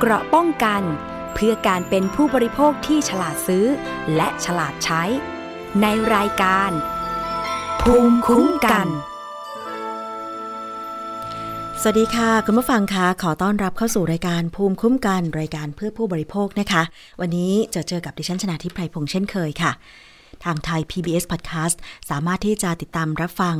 [0.00, 0.82] เกราะป้องกัน
[1.34, 3.66] เพื่อการเป็นผู้บริโภคที่ฉลาดซื้อ
[4.16, 5.02] และฉลาดใช้
[5.82, 6.70] ในรายการ
[7.82, 8.86] ภูมิคุ้มกัน
[11.80, 16.82] สวัสดีค่ะ คุณผู้ฟังคะขอต้อนรับเข้าสู่รายการภูมิคุ้มกัน รายการเพื่อผู้บริโภคนะคะ
[17.20, 19.72] วันนี้จะเจอกับดิฉันชนะทิพไพรพงษ์เช่นเคยค่ะ
[20.44, 21.76] ทางไทย PBS Podcast
[22.10, 23.56] สามารถที่จะติดตามรับฟัง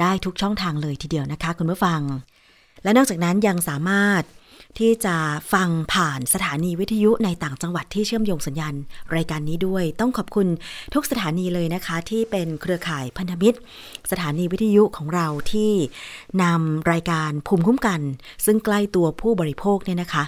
[0.00, 2.00] ได้ทุกช่องทางเลยทีเดียวนะคะ คุณผู้ฟัง
[2.82, 4.22] และนอกจากนั้นยังสามารถ
[4.78, 5.16] ที่จะ
[5.52, 8.74] ฟังผ่านสถานีวิทยุในต่างจังหวัดที่เชื่อมโยงสัญญาณ
[9.14, 10.48] รายการนี้ด้วย ต้องขอบคุณ
[10.94, 13.58] ทุกสถานีเลยนะคะ ที่เป็นเครือข่ายพันธมิตร
[14.10, 15.72] สถานีวิทยุของเราที่
[16.42, 18.00] นำรายการภูมิคุ้มกัน
[18.44, 20.24] ซึ่งใกล้ตัวผู้บริโภคเนี่ยนะคะ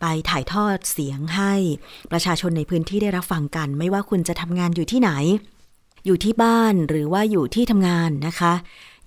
[0.00, 1.54] ไปถ่ายทอดเสียงให้
[2.12, 5.10] ประชาชนในพื้นที่ได้รับฟังกัน ไม่ว่าคุณจะทำงานอยู่ที่ไหน
[6.06, 8.52] อยู่ที่บ้านหรือว่าอยู่ที่ทำงานนะคะ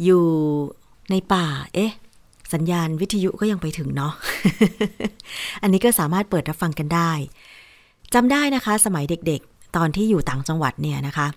[0.04, 0.26] อยู่
[1.12, 1.92] ในป่า เอ๊ะ
[2.54, 4.14] สัญญาณวิทยุก็ยังไปถึงเนาะ
[5.62, 7.12] อันนี้ก็สามารถเปิดรับฟังกันได้
[8.14, 11.28] จำได้นะคะ สมัยเด็กๆ ตอนที่อยู่ต่างจังหวัดเนี่ยนะคะ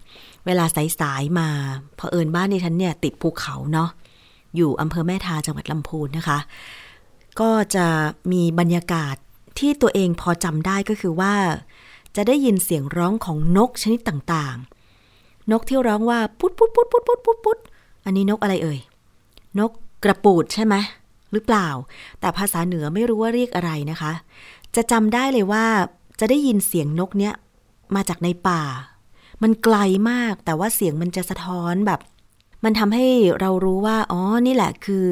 [0.46, 0.64] เวลา
[1.00, 1.48] สายๆมา
[1.96, 3.90] เผอิญบ้านในฉันเนี่ยติดภูเขาเนาะ
[4.56, 6.38] อยู่อำเภอแม่ทาจังหวัดลำพูนนะคะ
[7.40, 7.86] ก็จะ
[8.32, 9.14] มีบรรยากาศ
[9.58, 11.34] ที่ตัวเองพอจำได้ก็คือว่า
[12.16, 17.58] จะได้ยินเสียงร้องของนกชนิดต่างๆ นกที่ร้องว่าปุ๊ดปุ๊ดปุ๊ดปุ๊ดปุ๊ดปุ๊ดปุ๊ด
[18.04, 18.78] อันนี้นกอะไรเอ่ย
[19.58, 19.70] นก
[20.04, 20.74] กระปูดใช่ไหม
[21.32, 21.68] หรือเปล่า
[22.20, 24.12] แต่ภาษาเหนือไม่รู้ว่าเรียกอะไรนะคะ
[24.76, 25.64] จะจำได้เลยว่า
[26.20, 27.34] จะได้ยินเสียงนกเนี้ย
[27.94, 28.62] มาจากในป่า
[29.42, 29.76] มันไกล
[30.10, 32.00] มากแต่ว่าเสียงมันจะสะท้อนแบบ
[32.64, 33.06] มันทำให้
[33.40, 35.06] เรารู้ว่าอ๋อนี่แหละคือ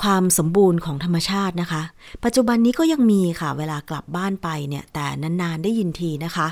[0.00, 1.82] ความสมบูรณ์ของธรรมชาตินะคะ
[2.24, 6.46] ปัจจุบันนี้ก็ยังมีค่ะ เวลากลับบ้านไปเนี่ย แต่นานๆได้ยินทีนะคะ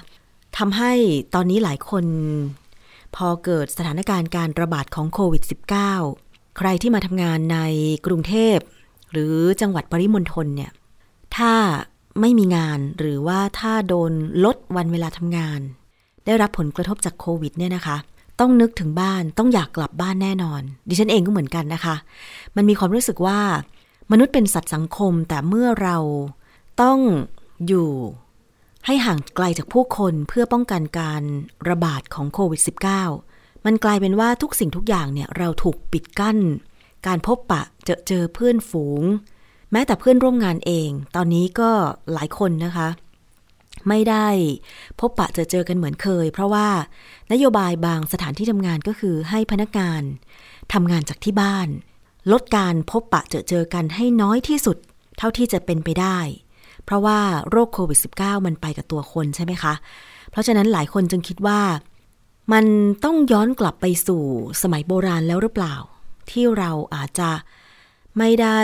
[0.59, 0.93] ทำให้
[1.35, 2.05] ตอนนี้หลายคน
[3.17, 7.59] พอเกิดสถานการณ์การระบาดของโควิด -19 ใครที่มาทำงานใน
[8.07, 8.59] กรุงเทพ
[9.13, 10.71] หรือจังหวัดปริมณฑลเนี่ย
[11.37, 11.53] ถ้า
[12.21, 14.13] ไม่มีงานหรือว่าถ้าโดน
[14.45, 15.61] ลดวันเวลาทำงาน
[16.25, 17.97] ได้รับผลกระทบจากโควิดเนี่ยนะคะ
[18.41, 21.95] ต้องนึกถึงบ้านต้องอยากกลับบ้านแน่นอน ดิฉันเองก็เหมือนกันนะคะ
[22.57, 23.41] มันมีความรู้สึกว่า
[24.13, 25.97] มนุษย์เป็นสัตว์สังคมแต่เมื่อเรา
[26.83, 26.99] ต้อง
[27.67, 27.91] อยู่
[28.87, 31.23] ให้ห่างไกลจากผู้คนเพื่อป้องกันการ
[31.69, 33.32] ระบาดของโควิด -19
[33.67, 36.39] มันกลายเป็นว่าทุกสิ่งทุกอย่างเนี่ยเราถูกปิดกั้น
[37.07, 39.03] การพบปะเจอเจอเพื่อนฝูง
[39.73, 41.71] แม้แต่เพื่อนร่วมงานเอง ตอนนี้ก็
[42.13, 42.89] หลายคนนะคะ
[43.89, 44.27] ไม่ได้
[45.01, 46.69] พบปะเจอเจอกันเหมือนเคย เพราะว่า
[47.33, 50.03] นโยบายบางสถานที่ทำงานก็คือให้พนักงาน
[50.73, 51.69] ทำงานจากที่บ้าน
[52.33, 54.77] ลดการพบปะเจอเจอกันให้น้อยที่สุด
[55.19, 56.19] เท่าที่จะเป็นไปได้
[56.85, 57.19] เพราะว่า
[57.51, 59.75] โรคโควิด -19 มันไปกับตัวคนใช่ไหมคะ
[60.31, 61.61] เพราะฉะนั้นหลายคนจึงคิดว่า
[62.53, 62.67] มัน
[63.05, 64.23] ต้องย้อนกลับไปสู่
[64.63, 65.75] สมัยโบราณแล้วหรือเปล่า
[66.31, 67.31] ที่เราอาจจะ
[68.19, 68.61] ไม่ได้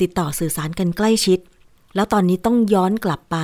[0.00, 1.38] ติดต่อสื่อสารกันใกล้ชิด
[1.94, 3.36] แล้วตอนนี้ต้องย้อนกลับไป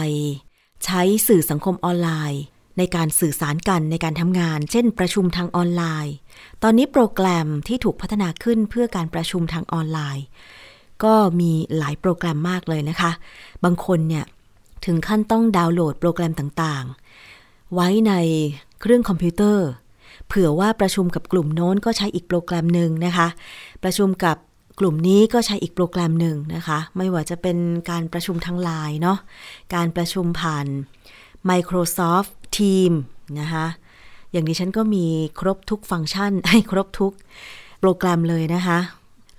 [0.85, 2.43] ใช้สื่อสังคมออนไลน์
[2.79, 6.15] ในการสื่อสารกันในการทำงาน เช่น ประชุมทางออนไลน์
[6.63, 10.25] ตอนนี้โปรแกรมที่ถูกพัฒนาขึ้นเพื่อการประชุมทางออนไลน์
[11.05, 13.11] ก็มีหลายโปรแกรมมากเลยนะคะ
[13.65, 14.25] บางคนเนี่ย
[14.85, 18.13] ถึงขั้นต้องดาวน์โหลดโปรแกรมต่างๆ ไว้ใน
[18.81, 19.69] เครื่องคอมพิวเตอร์
[20.29, 23.29] เผื่อว่าประชุมกับกลุ่มโน้นก็ใช้อีกโปรแกรมหนึ่งนะคะ
[23.83, 24.37] ประชุมกับ
[24.81, 27.59] กลุ่มนี้ก็ใช้อีกโปรแกรมหนึ่งนะคะ ไม่ว่าจะเป็น
[27.91, 29.19] การประชุมทางไลน์เนาะ
[29.75, 30.67] การประชุมผ่าน
[31.51, 32.99] Microsoft Teams
[33.41, 33.67] นะคะ
[34.33, 35.07] อย่างดิฉันก็มี
[35.41, 37.13] ครบทุกฟังก์ชัน ให้ครบทุก
[37.81, 38.79] โปรแกรมเลยนะคะ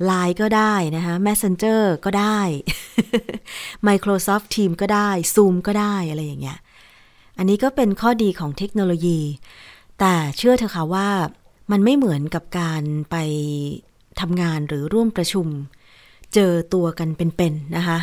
[0.10, 2.40] Line ก็ได้นะคะ Messenger ก็ได้
[3.88, 6.58] Microsoft Teams ก็ได้ Zoom ก็ได้อะไรอย่างเงี้ย
[7.38, 9.20] อันนี้ก็เป็นข้อดีของเทคโนโลยี
[10.00, 11.08] แต่เชื่อเถอะค่ะว่า
[11.72, 13.16] มันไม่เหมือนกับการไป
[14.20, 15.48] ทำงานหรือร่วมประชุม
[16.34, 18.00] เจอตัวกันเป็นๆนะคะ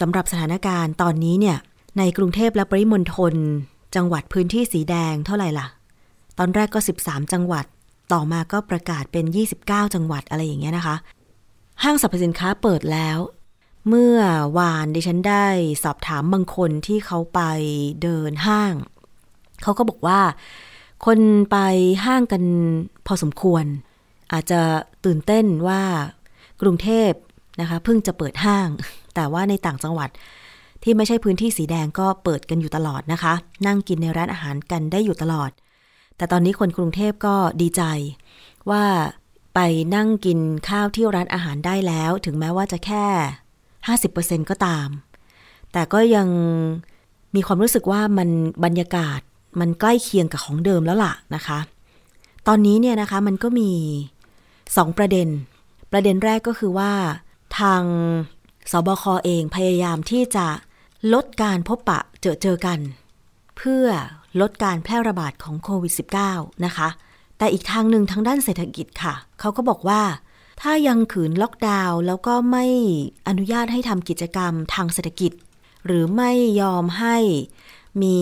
[0.00, 1.58] สำหรับสถานการณ์ตอนนี้เนี่ย
[1.98, 3.34] ในกรุงเทพและปริมณฑล
[3.96, 5.66] จังหวัดพื้นที่สีแดงเท่าไหร่ล่ะ
[6.38, 7.64] ตอนแรกก็ 13 จังหวัด
[8.12, 9.24] ต่อมาก็ประกาศเป็น
[9.60, 10.96] 29 จังหวัดอะไรอย่างเงี้ยนะคะ
[11.82, 13.18] ห้างสรรพสินค้าเปิดแล้ว
[13.88, 14.18] เมื่อ
[14.58, 15.46] วานดิฉันได้
[15.84, 17.40] สอบถามบางคนที่เขาไป
[18.02, 18.74] เดินห้าง
[19.62, 20.20] เขาก็บอกว่า
[21.06, 21.18] คน
[21.50, 21.56] ไป
[22.04, 22.42] ห้างกัน
[23.06, 23.64] พอสมควร
[24.32, 24.60] อาจจะ
[25.04, 25.82] ตื่นเต้นว่า
[26.62, 27.10] กรุงเทพ
[27.60, 28.68] นะคะเพิ่งจะเปิดห้าง
[29.14, 30.10] แต่ว่าในต่างจังหวัด
[30.82, 33.34] ที่ไม่ใช่พื้นที่สีแดงก็เปิดกันอยู่ตลอดนะคะ
[33.66, 35.50] นั่งกินในร้านอาหารกันได้อยู่ตลอด
[36.16, 37.82] แต่ตอนนี้คนกรุงเทพก็ดีใจ
[38.70, 38.84] ว่า
[39.54, 39.60] ไป
[39.94, 40.38] นั่งกิน
[40.68, 43.06] ข้าวที่ร้านอาหารได้แล้ว ถึงแม้ว่าจะแค่
[43.88, 44.88] 50%ก็ตาม
[45.72, 46.28] แต่ก็ยัง
[47.34, 48.28] มีความรู้สึกว่ามัน
[48.64, 49.20] บรรยากาศ
[49.60, 51.58] มันใกล้เคียงกับของเดิมแล้วล่ะนะคะ
[52.48, 53.70] ตอนนี้เนี่ยนะคะมันก็มี
[54.76, 55.28] สองประเด็น
[55.92, 56.92] ประเด็นแรกก็คือว่า
[57.58, 57.82] ทาง
[58.70, 60.46] สบคเองพยายามที่จะ
[61.14, 62.78] ลดการพบปะเจอเจอกัน
[63.56, 63.86] เพื่อ
[64.40, 65.92] ลดการแพร่ระบาดของโควิด
[66.28, 66.88] -19 นะคะ
[67.38, 70.00] แต่อีกทางหนึ่งทางด้านเศรษฐกิจค่ะ เขาก็บอกว่า
[70.62, 72.66] ถ้ายังขืนล็อกดาวน์แล้วก็ไม่
[73.28, 75.32] อนุญาตให้ทำกิจกรรมทางเศรษฐกิจ
[75.86, 76.30] หรือไม่
[76.60, 77.16] ยอมให้
[78.02, 78.18] มี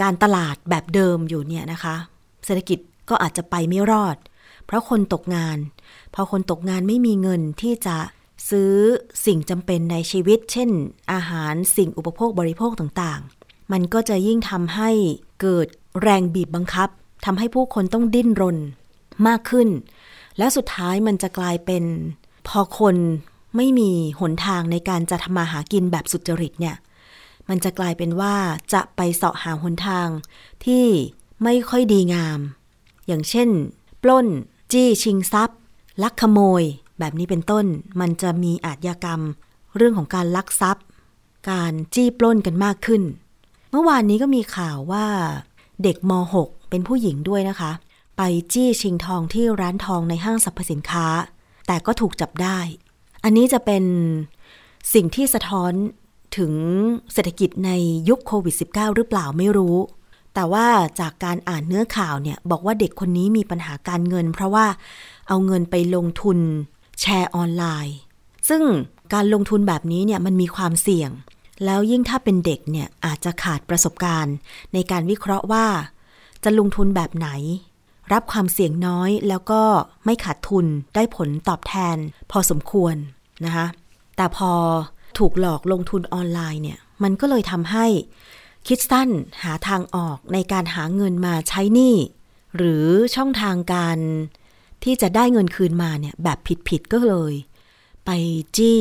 [0.00, 1.96] การตลาดแบบเดิมอยู่เนี่ยนะคะ
[2.44, 2.78] เศรษฐกิจ
[3.08, 4.16] ก็อาจจะไปไม่รอด
[4.66, 5.58] เพราะคนตกงาน
[6.14, 7.96] พอคนตกงานไม่มีเงินที่จะ
[8.50, 8.72] ซื้อ
[9.26, 10.70] สิ่งจำเป็นในชีวิต เช่น
[11.12, 14.90] อาหารสิ่งอุปโภคบริโภคต่างๆ มันก็จะยิ่งทำให้
[15.40, 15.66] เกิด
[16.02, 16.88] แรงบีบบังคับ
[17.24, 18.58] ทำให้ผู้คนต้องดิ้นรน
[19.26, 19.68] มากขึ้น
[20.40, 21.84] และสุดท้ายมันจะกลายเป็น
[22.48, 22.96] พอคน
[23.56, 23.90] ไม่มี
[24.20, 26.76] หนทางในการจะทำมาหากินแบบสุจริตเนี่ย
[27.48, 28.34] มันจะกลายเป็นว่า
[28.72, 30.08] จะไปเสาะหาหนทาง
[30.64, 30.84] ที่
[31.44, 32.38] ไม่ค่อยดีงาม
[33.06, 33.48] อย่างเช่น
[34.02, 34.26] ปล้น
[34.72, 35.58] จี้ชิงทรัพย์
[36.02, 36.62] ลักขโมย
[36.98, 37.66] แบบนี้เป็นต้น
[38.00, 39.20] มันจะมีอาชญากรรม
[39.76, 40.84] เรื่องของการลักทรัพย์
[41.50, 43.02] การจี้ปล้นกันมากขึ้น
[43.70, 45.06] เมื่อวานนี้ก็มีข่าวว่า
[45.82, 46.12] เด็กม
[46.44, 47.72] .6 เป็นผู้หญิงด้วยนะคะ
[48.22, 51.06] ไปจี้ชิงทองที่ร้านทองในห้างสรรพสินค้า
[51.66, 52.58] แต่ก็ถูกจับได้
[53.24, 53.84] อันนี้จะเป็น
[54.94, 55.72] สิ่งที่สะท้อน
[56.36, 56.52] ถึง
[57.12, 57.70] เศรษฐกิจใน
[58.08, 59.76] ยุคโควิด -19 หรือเปล่าไม่รู้
[60.34, 60.66] แต่ว่า
[61.00, 64.66] จากการอ่านเนื้อข่าวเนี่ย บอกว่าเด็กคนนี้มีปัญหาการเงิน เพราะว่า
[65.28, 66.38] เอาเงินไปลงทุน
[67.00, 67.96] แชร์ออนไลน์
[68.48, 68.62] ซึ่ง
[69.14, 71.10] การลงทุนแบบนี้เนี่ยมันมีความเสี่ยง
[71.64, 74.34] แล้วยิ่งถ้าเป็นเด็กเนี่ยอาจจะขาดประสบการณ์
[74.74, 75.66] ในการวิเคราะห์ว่า
[76.44, 77.28] จะลงทุนแบบไหน
[78.12, 79.62] รับความเสี่ยงน้อยแล้วก็
[80.04, 81.96] ไม่ขาดทุนได้ผลตอบแทน
[82.30, 82.94] พอสมควร
[83.44, 83.66] นะคะ
[84.16, 84.52] แต่พอ
[85.18, 87.86] ถูกหลอกลงทุนออนไลน์เนี่ย มันก็เลยทำให้
[88.68, 89.08] คิดสั้น
[89.42, 91.96] หาทางออกในการหาเงินมาใช้หนี้
[92.56, 92.84] หรือ
[93.14, 93.98] ช่องทางการ
[94.84, 97.32] ที่จะได้เงินคืนมาเนี่ย แบบผิดๆก็เลย
[98.06, 98.10] ไป
[98.56, 98.80] จี้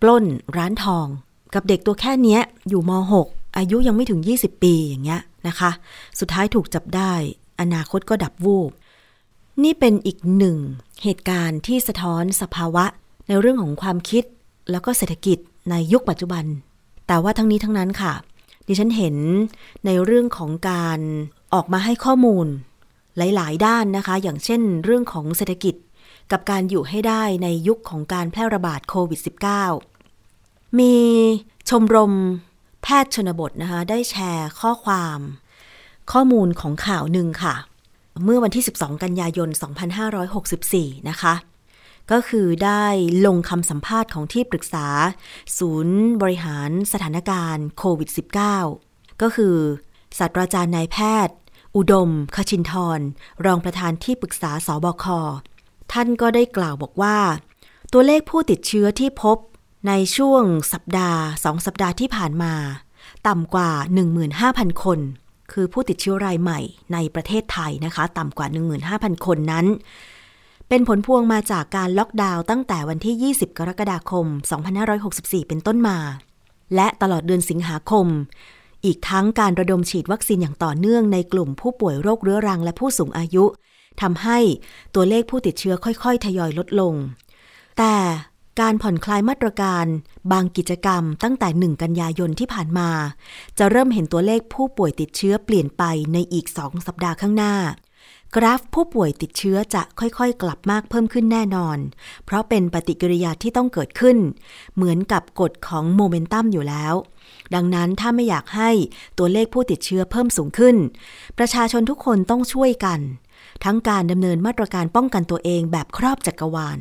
[0.00, 0.24] ปล้น
[0.56, 1.06] ร้านทอง
[1.54, 2.38] กับเด็กตัวแค่นี้
[2.68, 2.90] อยู่ม
[3.24, 5.70] .6 อายุยังไม่ถึง 20 ปีอย่างเงี้ยนะคะ
[6.20, 7.12] สุดท้ายถูกจับได้
[7.60, 8.70] อนาคตก็ดับวูบ
[9.62, 10.56] นี่เป็นอีกหนึ่ง
[11.02, 12.84] เหตุการณ์ที่สะท้อนสภาวะ
[13.28, 14.24] ในเรื่องของความคิด
[14.70, 15.38] แล้วก็เศรษฐกิจ
[15.70, 16.44] ในยุคปัจจุบัน
[17.06, 18.12] แต่ว่าทั้งนี้ทั้งนั้นค่ะ
[18.66, 19.16] ดิฉันเห็น
[19.86, 21.00] ในเรื่องของการ
[21.54, 22.46] ออกมาให้ข้อมูล
[23.16, 25.74] หลาย ๆ ด้านนะคะ อย่างเช่น เรื่องของเศรษฐกิจ
[26.32, 29.20] กับการอยู่ให้ได้ในยุคของการแพร่ระบาดโควิด
[29.98, 30.94] -19 มี
[31.68, 32.12] ชมรม
[32.82, 35.18] แพทย์ชนบทนะคะ ได้แชร์ข้อความ
[36.12, 37.54] ข้อมูลของข่าวหนึ่งค่ะ
[38.24, 39.48] เมื่อวันที่ 12 กันยายน
[40.28, 41.34] 2564 นะคะ
[42.10, 42.84] ก็คือได้
[43.26, 44.86] ลงคำสัมภาษณ์ของที่ปรึกษา
[45.58, 48.10] ศูนย์บริหารสถานการณ์โควิด
[48.64, 49.56] -19 ก็คือ
[50.18, 50.96] ศาสตราจารย์นายแพ
[51.26, 51.36] ทย์
[51.76, 53.00] อุดม คชินทร
[53.44, 55.04] รองประธานที่ปรึกษาสบค
[55.92, 57.18] ท่านก็ได้กล่าวบอกว่า
[57.92, 59.38] ตัวเลขผู้ติดเชื้อที่พบ
[59.88, 62.54] ในช่วงสัปดาห์สองสัปดาห์ที่ผ่านมา
[63.28, 63.70] ต่ำกว่า
[64.26, 65.00] 15,000 คน
[65.52, 66.60] คือผู้ติดเชื้อรายใหม่
[66.92, 68.46] ในประเทศไทยนะคะ ต่ำกว่า
[68.86, 69.66] 15,000 คนนั้น
[70.68, 74.26] เป็นผลพวงมาจากการล็อกดาวน์ตั้งแต่วันที่ 20 กรกฎาคม
[74.88, 75.98] 2564 เป็นต้นมา
[76.74, 78.06] และตลอดเดือนสิงหาคม
[78.84, 83.44] อีกทั้งการระดมฉีดวัคซีนอย่างต่อเนื่องในกลุ่มผู้ป่วยโรคเรื้อรังและผู้สูงอายุ
[84.00, 84.38] ทำให้
[84.94, 86.94] ตัวเลขผู้ติดเชื้อค่อย ๆ ทยอยลดลง
[87.78, 87.94] แต่
[88.60, 89.86] การผ่อนคลายมาตรการ
[90.32, 92.90] บางกิจกรรมตั้งแต่ 1 กันยายนที่ผ่านมา
[93.58, 95.82] จะเริ่มเห็นตัวเลขผู้ป่วยติดเชื้อเปลี่ยนไป
[96.12, 97.54] ในอีก 2 สัปดาห์ข้างหน้า
[98.36, 101.78] กราฟผู้ป่วยติดเชื้อจะค่อยๆ กลับมากเพิ่มขึ้นแน่นอน
[102.24, 104.16] เพราะเป็นปฏิกิริยาที่ต้องเกิดขึ้น
[104.74, 106.94] เหมือนกับกฎของโมเมนตัมอยู่แล้ว
[107.54, 108.70] ดังนั้นถ้าไม่อยากให้
[109.18, 110.76] ตัวเลขผู้ติดเชื้อเพิ่มสูงขึ้น
[111.38, 113.00] ประชาชนทุกคนต้องช่วยกัน
[113.64, 116.80] ทั้งการดำเนินมาตรการป้องกันตัวเองแบบครอบจักรวาล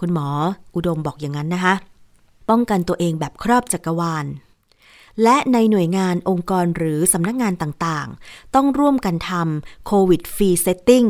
[0.00, 0.28] คุณหมอ
[0.74, 1.74] อุดมบอกอย่างนั้นนะคะ
[2.48, 4.26] ป้องกันตัวเองแบบครอบจักรวาล
[5.22, 11.04] และในหน่วยงานองค์กรหรือสำนักงานต่างๆ ต้องร่วมกันทำ COVID free setting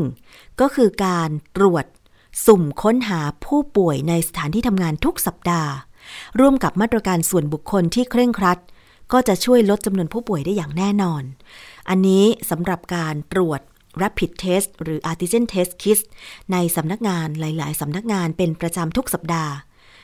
[0.60, 1.84] ก็คือการตรวจ
[2.46, 5.72] สุ่มค้นหาผู้ป่วยในสถานที่ทำงานทุกสัปดาห์
[6.40, 8.58] ร่วมกับมาตรการส่วนบุคคลที่เคร่งครัด
[9.12, 11.22] ก็จะช่วยลดจำนวนผู้ป่วยได้อย่างแน่นอน
[11.88, 13.60] อันนี้สำหรับการตรวจ
[14.02, 15.98] Rapid Test หรือ Antigen Test Kit
[16.52, 19.52] ในสำนักงานหลาย ๆ สำนักงานเป็นประจำทุกสัปดาห์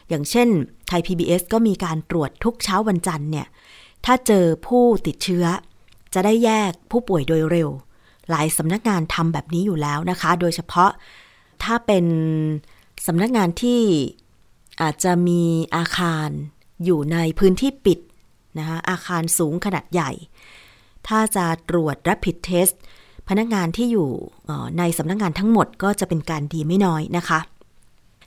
[0.09, 0.49] อย่างเช่น
[0.89, 3.47] ไทย PBS ก็มีการตรวจทุกเช้าวันจันทร์เนี่ย
[4.05, 5.45] ถ้าเจอผู้ติดเชื้อ
[6.15, 7.69] จะได้แยกผู้ป่วยโดยเร็ว
[8.31, 10.91] หลายสำนักงานทำแบบนี้อยู่แล้วนะคะ โดยเฉพาะ
[11.63, 12.07] ถ้าเป็น
[13.07, 13.81] สำนักงานที่
[14.83, 15.43] อาจจะมี
[15.77, 16.29] อาคาร
[16.85, 17.99] อยู่ในพื้นที่ปิด
[18.59, 20.11] นะคะอาคารสูงขนาดใหญ่
[21.09, 22.75] ถ้าจะตรวจ rapid test
[23.31, 24.09] พนักงานที่อยู่
[24.79, 27.41] ในสำนักงงานทั้งหมดก็จะเป็นการดีไม่น้อยนะคะ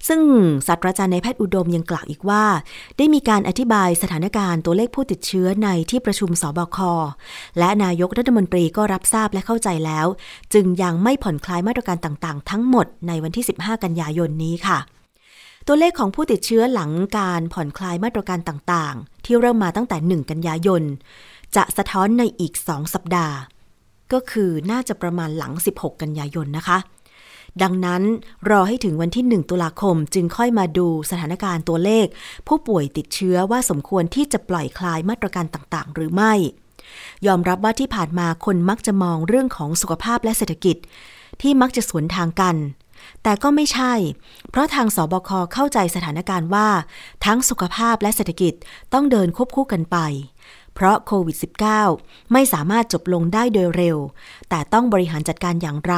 [0.07, 0.21] ซึ่ง
[0.67, 2.43] ศาสตราจารย์ในแพทย์อุดมยังกล่าวอีกว่า
[2.97, 6.77] ได้มีการอธิบายสถานการณ์ตัวเลขผู้ติดเชื้อในที่ประชุมสบค
[7.59, 10.05] และนายกรัฐมนตรีก็รับทราบและเข้าใจแล้ว
[10.53, 14.79] จึงยังไม่ผ่อนคลายมาตรการต่างๆ ทั้งหมดในวันที่ 15 กันยายนนี้ค่ะ
[15.67, 20.83] ตัวเลขของผู้ติดเชื้อหลังการผ่อนคลายมาตรการต่างๆ ที่เริ่มมาตั้งแต่ 1 กันยายน
[21.55, 23.35] จะสะท้อนในอีก 2 สัปดาห์
[24.13, 26.77] ก็คือน่าจะประมาณหลัง 16 กันยายนนะคะ
[27.61, 28.03] ดังนั้น
[28.49, 32.05] รอให้ถึงวันที่ 1 ตุลาคมจึงค่อยมาดูสถานการณ์ตัวเลข
[32.47, 36.33] ผู้ป่วยติดเชื้อว่าสมควรที่จะปล่อยคลายมาตรการต่างๆ หรือไม่
[37.27, 40.77] ยอมรับว่าที่ผ่านมาคนมักจะมองเรื่องของสุขภาพและเศรษฐกิจ
[41.41, 42.55] ที่มักจะสวนทางกัน
[43.23, 43.93] แต่ก็ไม่ใช่
[44.49, 46.67] เพราะทางสบคเข้าใจสถานการณ์ว่า
[47.25, 48.53] ทั้งสุขภาพและเศรษฐกิจ
[48.93, 49.97] ต้องเดินควบคู่กันไป
[50.75, 51.37] เพราะโควิด
[51.83, 53.97] -19 ไม่สามารถจบลงได้โดยเร็ว
[54.49, 55.95] แต่ต้องบริหารจัดการอย่างไร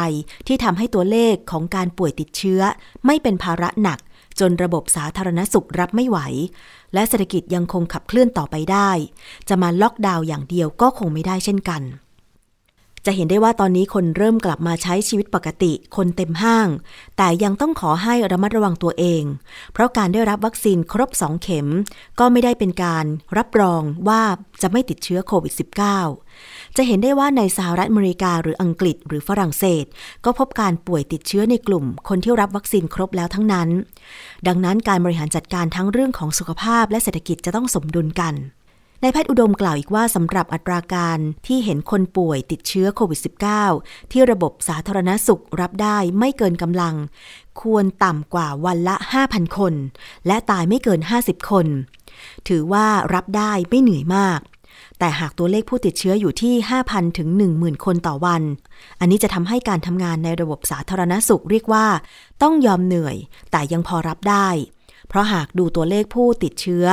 [0.48, 2.62] ที่ทำให้ตัวเลขของการป่วยติดเชื้อ
[3.06, 4.00] ไม่เป็นภาระหนัก
[4.40, 6.18] จนระบบสาธารณสุขรับไม่ไหว
[6.94, 8.90] และเศรษฐกิจยังคงขับเคลื่อนต่อไปได้
[9.50, 11.82] จะมาล็อกดาวน์อย่างเดียวก็คงไม่ได้เช่นกัน
[13.06, 16.68] จะเห็นได้ว่าตอนนี้คนเริ่มกลับมาใช้ชีวิตปกติ คนเต็มห้าง
[17.18, 19.24] แต่ยังต้องขอให้ระมัดระวังตัวเอง
[19.74, 21.68] เพราะการได้รับวัคซีนครบ 2 เข็ม
[22.20, 23.06] ก็ไม่ได้เป็นการ
[23.38, 24.22] รับรองว่า
[24.62, 25.54] จะไม่ติดเชื้อโควิด
[26.14, 29.86] -19 จะเห็นได้ว่าในสหรัฐอเมริกาหรืออังกฤษหรือฝรั่งเศส
[30.26, 33.70] ก็พบการป่วยติดเชื้อในกลุ่ม คนที่รับวัคซีนครบแล้วทั้งนั้น
[34.48, 38.36] ดังนั้นการบริหารจัดการทั้งเรื่องของสุขภาพและเศรษฐกิจจะต้องสมดุลกัน
[39.02, 43.20] นายแพทย์อุดมกล่าวอีกว่าสำหรับอัตราการที่เห็นคนป่วยติดเชื้อโควิด
[43.66, 46.96] -19 ที่ระบบสาธารณสุขรับได้ไม่เกินกำลัง
[47.62, 49.74] ควรต่ำกว่าวันละ 5,000 คน
[50.28, 51.68] และตายไม่เกิน 50 คน
[52.48, 54.40] ถือว่ารับได้ไม่เหนื่อยมาก
[55.00, 56.54] แต่หากตัวเลขผู้ติดเชื้ออยู่ที่
[56.86, 58.42] 5,000 ถึง 10,000 คนต่อวัน
[59.00, 61.86] อันนี้จะทำให้การทำงานในระบบสาธารณสุขเรียกว่า
[62.42, 63.16] ต้องยอมเหนื่อย
[63.52, 64.48] แต่ยังพอรับได้
[65.08, 66.86] เพราะหากดูตัวเลขผู้ติดเชื้อ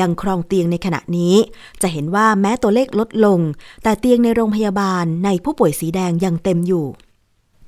[0.00, 1.34] ยังครองเตียงในขณะนี้
[1.82, 3.40] จะเห็นว่าแม้ตัวเลขลดลง
[3.82, 6.86] แต่เตียงในโรงพยาบาลในผู้ป่วยสีแดงยังเต็มอยู่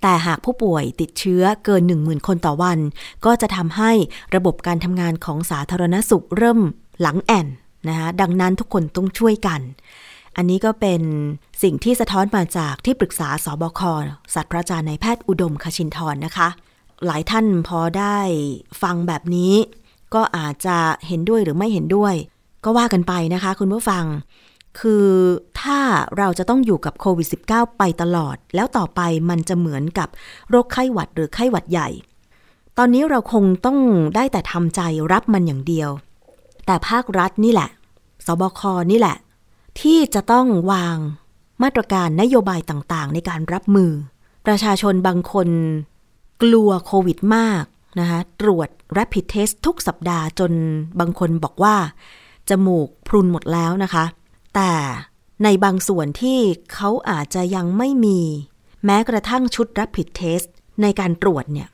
[0.03, 2.79] แต่หากผู้ป่วยติดเชื้อเกิน 10,000 คนต่อวัน
[3.25, 3.93] ก็จะทำให้
[4.35, 6.61] ระบบการทำงานของสาธารณสุขเริ่ม
[7.01, 7.47] หลังแอน
[7.89, 9.61] นะคะดังนั้นทุกคนต้องช่วยกัน
[10.37, 11.03] อันนี้ก็เป็น
[11.63, 13.81] สิ่งที่สะท้อนมาจากที่ปรึกษาสบค
[14.35, 16.49] ศาสตราจารย์นายแพทย์อุดมคชินทร์นะคะ
[17.07, 18.19] หลายท่านพอได้
[18.83, 19.55] ฟังแบบนี้
[20.15, 22.15] ก็อาจจะเห็นด้วยหรือไม่เห็นด้วย
[22.65, 24.05] ก็ว่ากันไปนะคะคุณผู้ฟัง
[24.81, 25.09] คือ
[25.61, 25.79] ถ้า
[26.19, 30.09] เราจะต้องอยู่กับโควิด -19 ไปตลอด แล้วต่อไปมันจะเหมือนกับ
[30.51, 31.89] โรคไข้หวัดหรือไข้หวัดใหญ่
[32.79, 33.79] ตอนนี้เราคงต้อง
[34.15, 34.81] ได้แต่ทำใจ
[35.13, 35.91] รับมันอย่างเดียว
[36.67, 37.71] แต่ภาครัฐนี่แหละ
[38.27, 38.61] สบค
[38.91, 39.17] นี่แหละ
[39.81, 40.97] ที่จะต้องวาง
[41.63, 43.91] มาตรการนโยบายต่างๆ ในการรับมือ
[44.47, 45.49] ประชาชนบางคน
[46.43, 47.65] กลัวโควิดมาก
[48.01, 50.53] นะคะตรวจ rapid test ทุกสัปดาห์จน
[51.01, 51.77] บางคนบอกว่า
[52.49, 54.05] จมูกพรุนหมดแล้วนะคะ
[54.55, 54.73] แต่
[55.45, 56.39] ในบางส่วนที่
[56.75, 58.21] เขาอาจจะยังไม่มี
[58.85, 60.49] แม้กระทั่งชุด rapid test
[60.83, 61.69] ในการตรวจเนี่ย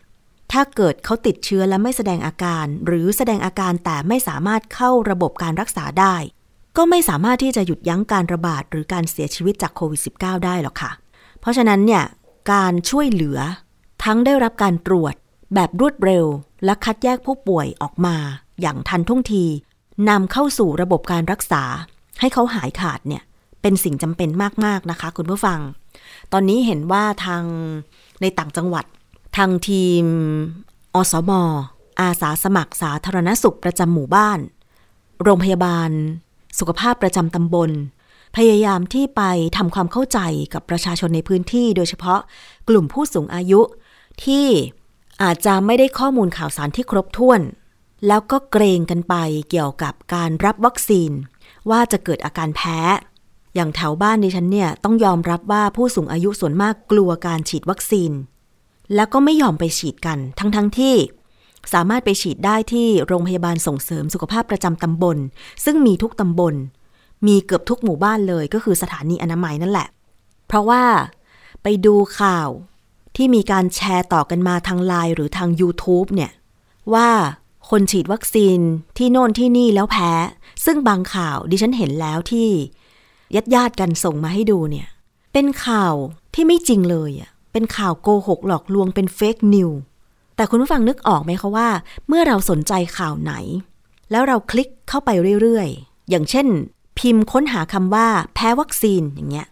[0.53, 6.17] ถ้าเกิดเขาติดเชื้อและไม่แสดงอาการ หรือแสดงอาการแต่ไม่สามารถเข้าระบบการรักษาได้
[6.77, 10.91] ก็ไม่สามารถที่จะหยุดยั้งการระบาดหรือการเสียชีวิตจากโควิด -19 ได้หรอกค่ะ
[11.41, 12.05] เพราะฉะนั้นเนี่ย
[12.53, 13.39] การช่วยเหลือ
[14.05, 15.15] ทั้งได้รับการตรวจ
[15.55, 16.25] แบบรวดเร็ว
[16.65, 18.17] และคัดแยกผู้ป่วยออกมา
[18.61, 19.45] อย่างทันท่วงที
[20.09, 21.63] นำเข้าสู่ระบบการรักษา
[22.21, 23.23] ให้เขาหายขาดเนี่ย
[23.63, 24.29] เป็นสิ่งจำเป็น
[24.65, 25.61] มาก ๆ นะคะ คุณผู้ฟัง
[26.33, 27.43] ตอนนี้เห็นว่าทาง
[28.21, 28.85] ในต่างจังหวัด
[29.37, 30.05] ทางทีม
[30.95, 31.33] อสม
[32.01, 34.39] อาสาสมัครสาธารณสุขประจำหมู่บ้าน
[35.23, 35.91] โรงพยาบาล
[36.59, 37.71] สุขภาพประจำตำบล
[38.37, 39.23] พยายามที่ไป
[39.57, 40.19] ทำความเข้าใจ
[40.55, 42.21] กับประชาชนในพื้นที่ โดยเฉพาะ
[42.69, 43.61] กลุ่มผู้สูงอายุ
[44.25, 44.47] ที่
[45.23, 47.41] อาจจะไม่ได้ข้อมูลข่าวสารที่ครบถ้วน
[48.07, 49.15] แล้วก็เกรงกันไป
[49.51, 51.11] เกี่ยวกับการรับวัคซีน
[51.71, 52.79] ว่าจะเกิดอาการแพ้
[53.55, 58.13] อย่างแถวบ้านดิฉันเนี่ยต้องยอมรับว่าผู้สูงอายุส่วนมากกลัวการฉีดวัคซีน
[58.95, 60.95] แล้วก็ไม่ยอมไปฉีดกัน ทั้งๆทที่
[61.73, 65.19] สามารถไปฉีดได้ที่โรงพยาบาลส่งเสริมสุขภาพประจำตำบล
[65.65, 66.55] ซึ่งมีทุกตำบล
[67.27, 69.89] มีเกือบทุกหมู่บ้านเลยก็คือสถานีอนามัยนั่นแหละ
[70.47, 70.83] เพราะว่า
[71.63, 72.49] ไปดูข่าว
[73.17, 76.33] ที่มีการแชร์ต่อกันมาทางไลน์หรือทาง YouTube เนี่ย
[76.95, 77.09] ว่า
[77.71, 78.59] คนฉีดวัคซีน
[78.97, 80.11] ที่โน่นที่นี่แล้วแพ้
[80.65, 82.49] ซึ่งบางข่าวดิฉันเห็นแล้วที่
[83.35, 84.89] ญาติญาติกันส่งมาให้ดูเนี่ย
[85.33, 85.95] เป็นข่าว
[86.35, 89.71] ที่ไม่จริงเลยอะเป็นข่าวโกหกหลอกลวงเป็นเฟกนิว
[90.37, 91.69] แต่คุณผู้ฟังนึกออกไหมคะว่า
[92.09, 93.33] เมื่อเราสนใจข่าวไหน
[94.11, 95.11] แล้วเราคลิกเข้าไป
[95.43, 96.47] เรื่อยๆ อย่างเช่น
[96.99, 99.47] พิมพ์ค้นหาคำว่าแพ้วัคซีนอย่างเงี้ย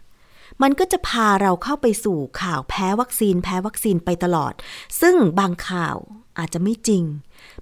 [0.62, 4.52] มันก็จะพาเราเข้าไปสู่ข่าวแพ้วัคซีนแพ้วัคซีนไปตลอด
[5.00, 5.96] ซึ่งบางข่าว
[6.38, 7.04] อาจจะไม่จริง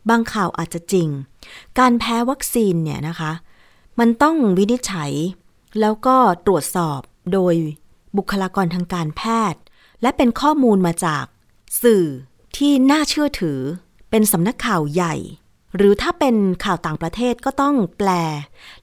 [0.09, 1.09] บางข่าวอาจจะจริง
[1.79, 3.33] การแพ้วัคซีนเนี่ยนะคะ
[3.99, 5.13] มันต้องวินิจฉัย
[5.81, 7.01] แล้วก็ตรวจสอบ
[7.33, 7.55] โดย
[8.17, 9.61] บุคลากรทางการแพทย์
[10.03, 11.25] และเป็นข้อมูลมาจาก
[11.83, 12.05] สื่อ
[12.57, 13.61] ที่น่าเชื่อถือ
[14.11, 15.15] เป็นสำนักข่าวใหญ่
[15.77, 18.11] หรือถ้าเป็นข่าวต่างประเทศก็ต้องแปล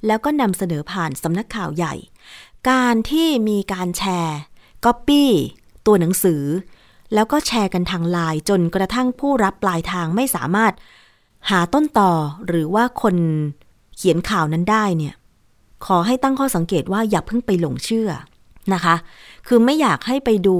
[0.05, 1.93] แล้วก็นำเสนอผ่านสำนักข่าวใหญ่
[2.69, 4.39] การที่มีการแชร์
[4.85, 5.31] ก๊อปปี้
[5.85, 6.43] ตัวหนังสือ
[7.13, 10.73] แล้วก็แชร์กันทางไลน์จนกระทั่งผู้รับปลายทางไม่สามารถ
[11.49, 12.11] หาต้นต่อ
[12.47, 13.15] หรือว่าคน
[13.95, 15.13] เขียนข่าวนั้นได้เนี่ย
[15.85, 18.09] ขอให้ตั้งข้อสังเกตว่าอย่าเพิ่งไปหลงเชื่อ
[18.73, 18.95] นะคะ
[19.47, 20.57] คือไม่อยากให้ไปดู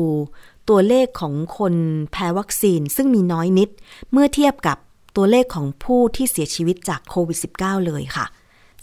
[0.69, 1.73] ตัวเลขของคน
[2.11, 3.69] แพ้วัคซีนซึ่งมีน้อยนิด
[4.11, 4.77] เมื่อเทียบกับ
[5.15, 8.25] ตัวเลขของผู้ที่เสียชีวิตจากโควิด -19 เลยค่ะ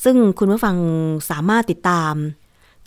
[0.04, 0.76] ซึ่งคุณผู้ฟัง
[1.30, 2.14] สามารถติดตาม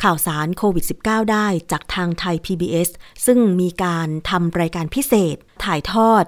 [0.04, 2.90] ข่าวสารโควิด -19 ได้จากทางไทย PBS
[3.26, 6.24] ซึ่งมีการทำรายการพิเศษ ถ่ายทอด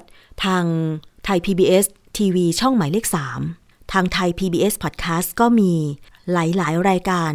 [0.45, 0.65] ทาง
[1.25, 1.85] ไทย PBS
[2.17, 3.05] ทีวีช่องหมายเลข
[3.49, 5.73] 3 ทางไทย PBS Podcast ก็มี
[6.31, 7.33] หลาย ๆ รายการ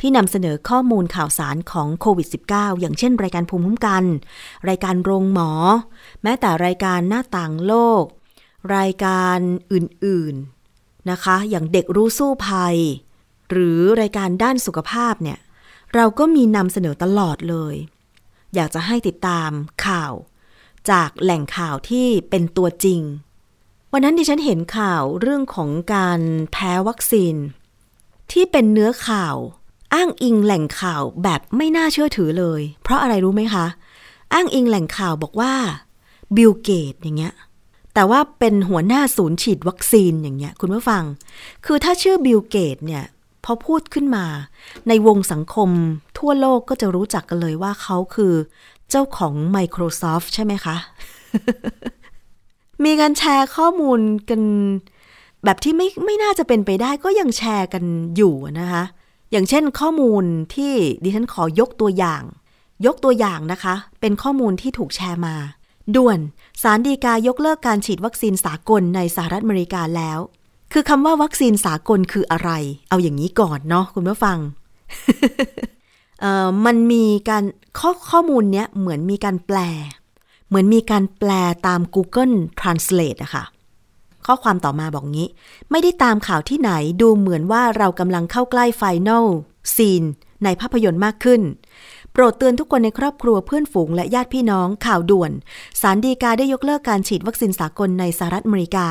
[0.00, 4.04] ที่นำเสนอข้อมูลข่าวสารของโควิด -19 อย่างเช่น รายการภูมิคุ้มกัน
[4.68, 5.50] รายการโรงหมอ
[6.22, 8.04] แม้แต่รายการหน้าต่างโลก
[8.76, 9.38] รายการ
[9.72, 10.34] อื่น
[10.72, 12.76] ๆ นะคะ อย่างเด็กรู้สู้ภัย
[13.50, 15.38] หรือรายการด้านสุขภาพเนี่ย
[15.94, 17.74] เราก็มีนำเสนอตลอดเลย
[18.54, 19.50] อยากจะให้ติดตาม
[19.86, 20.12] ข่าว
[20.90, 23.00] จากแหล่งข่าวที่เป็นตัวจริง
[23.92, 26.20] วันนั้นดิฉันเห็นข่าวเรื่องของการ
[26.52, 27.34] แพ้วัคซีน
[28.32, 29.36] ที่เป็นเนื้อข่าว
[29.94, 33.66] อ้างอิงแหล่งข่าวแบบไม่น่าเชื่อถือเลย เพราะอะไรรู้ไหมคะ
[34.32, 35.54] อ้างอิงแหล่งข่าวบอกว่า
[36.36, 37.34] บิลเกตอย่างเงี้ย
[37.94, 41.02] แต่ว่าเป็นหัวหน้าศูนย์ฉีดวัคซีนอย่างเงี้ยคุณผู้ฟัง
[41.66, 43.04] คือถ้าชื่อบิลเกตเนี่ย
[43.44, 44.26] พอพูดขึ้นมา
[44.88, 45.70] ในวงสังคม
[46.18, 48.34] ทั่วโลกก็จะรู้จักกันเลยว่าเขาคือ
[48.90, 50.76] เจ้าของ Microsoft ใช่ไหมคะ
[52.84, 54.42] มีการแชร์ข้อมูลกัน
[55.44, 57.84] แบบที่ไม่ไม่น่าจะเป็นไปได้ก็ยังแชร์กัน
[58.16, 58.84] อยู่นะคะ
[59.32, 60.72] อย่างเช่นข้อมูลที่
[61.02, 62.22] ดิฉันขอยกตัวอย่าง
[62.86, 65.36] ยกตัวอย่างนะคะ เป็นข้อมูลที่ถูกแชร์มา
[65.96, 66.18] ด่วน
[66.62, 70.18] สารดีกายกเลิกการฉีดวัคซีนสากลในสหรัฐอเมริกาแล้ว
[70.72, 72.50] คือคำว่าวัคซีนสากลคืออะไร
[72.88, 74.38] เอาอย่างนี้ก่อนเนาะคุณผู้ฟัง
[76.66, 77.44] มันมีการ
[77.78, 79.58] ข้อข้อมูลเนี้ยเหมือนมีการแปล
[80.48, 81.30] เหมือนมีการแปล
[81.66, 83.44] ตาม Google Translate อะค่ะ
[84.26, 85.28] ข้อความต่อมาบอกงี้
[85.70, 86.70] ไม่ได้ตามข่าวที่ไหน
[87.02, 89.26] ดูเหมือนว่าเรากำลังเข้าใกล้ไฟนอล
[89.76, 90.02] ซีน
[90.44, 91.42] ในภาพยนตร์มากขึ้น
[92.12, 95.32] โปรดเตือนทุกคนในครอบครัวเพื่อนฝูงและญาติพี่น้องข่าวด่วน
[95.80, 98.88] ศาลฎีกาได้ยกเลิกการฉีดวัคซีนสากลในสหรัฐอเมริกา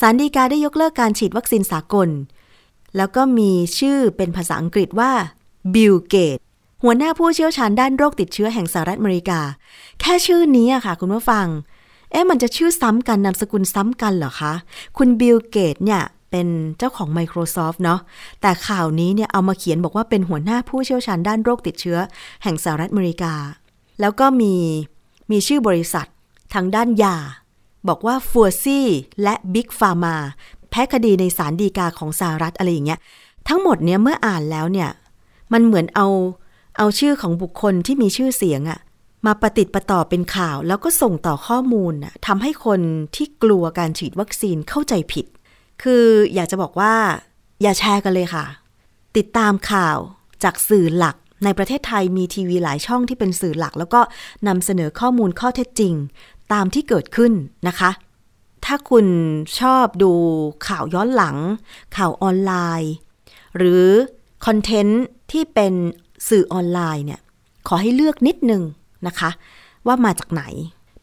[0.00, 2.08] ศาลฎีกาได้ยกเลิกการฉีดวัคซีนสากล
[2.96, 5.12] แล้วก็มีชื่อเป็นภาษาอังกฤษว่า
[5.74, 6.38] บิลเกต
[6.82, 9.40] หัวหน้าผู้เชี่ยวชาญด้านโรคติดเชื้อแห่งสหรัฐอเมริกา
[10.00, 11.46] แค่ชื่อนี้อะค่ะ คุณผู้ฟัง
[12.10, 14.52] เอ๊ะมันจะชื่อซ้ำกันนามสกุลซ้ำกันเหรอคะ
[14.96, 18.00] คุณบิลเกตเนี่ยเป็นเจ้าของ Microsoft เนาะ
[18.40, 21.98] แต่ข่าวนี้เนี่ยเอามาเขียนบอกว่าเป็นหัวหน้าผู้เชี่ยวชาญด้านโรคติดเชื้อ
[22.42, 23.34] แห่งสหรัฐอเมริกา
[24.00, 24.54] แล้วก็มี
[25.30, 26.06] มีชื่อบริษัท
[26.54, 27.16] ทางด้านยา
[27.88, 28.86] บอกว่าฟัวซี่
[29.22, 30.16] และบิ๊กฟาร์มา
[30.70, 33.00] แพ้คดีในศาลฎีกาของสหรัฐอะไรอย่างเงี้ย
[33.48, 34.90] ทั้งหมดเนี่ยเมื่ออ่านแล้วเนี่ย
[35.52, 36.08] มันเหมือนเอา
[36.78, 38.80] เอาชื่อของบุคคลที่มีชื่อเสียงอะ
[39.26, 41.94] มาประติดประต่อเป็นข่าว แล้วก็ส่งต่อข้อมูล
[42.26, 42.80] ทำให้คน
[43.16, 45.26] ที่กลัวการฉีดวัคซีนเข้าใจผิด
[45.82, 46.94] คืออยากจะบอกว่า
[47.62, 48.44] อย่าแชร์กันเลยค่ะ
[49.16, 49.98] ติดตามข่าว
[50.44, 54.00] จากสื่อหลักในประเทศไทยมีทีวีหลายช่องที่เป็นสื่อหลัก แล้วก็
[54.48, 55.94] นำเสนอข้อมูลข้อเท็จจริง
[56.52, 57.32] ตามที่เกิดขึ้น
[57.68, 57.90] นะคะ
[58.64, 59.06] ถ้าคุณ
[59.60, 60.12] ชอบดู
[60.66, 61.36] ข่าวย้อนหลัง
[61.96, 62.92] ข่าวออนไลน์
[63.56, 63.86] หรือ
[64.46, 65.74] คอนเทนต์ที่เป็น
[66.28, 67.20] สื่อออนไลน์เนี่ย
[67.68, 68.62] ขอให้เลือกนิดนึง
[69.06, 69.30] นะคะ
[69.86, 70.42] ว่ามาจากไหน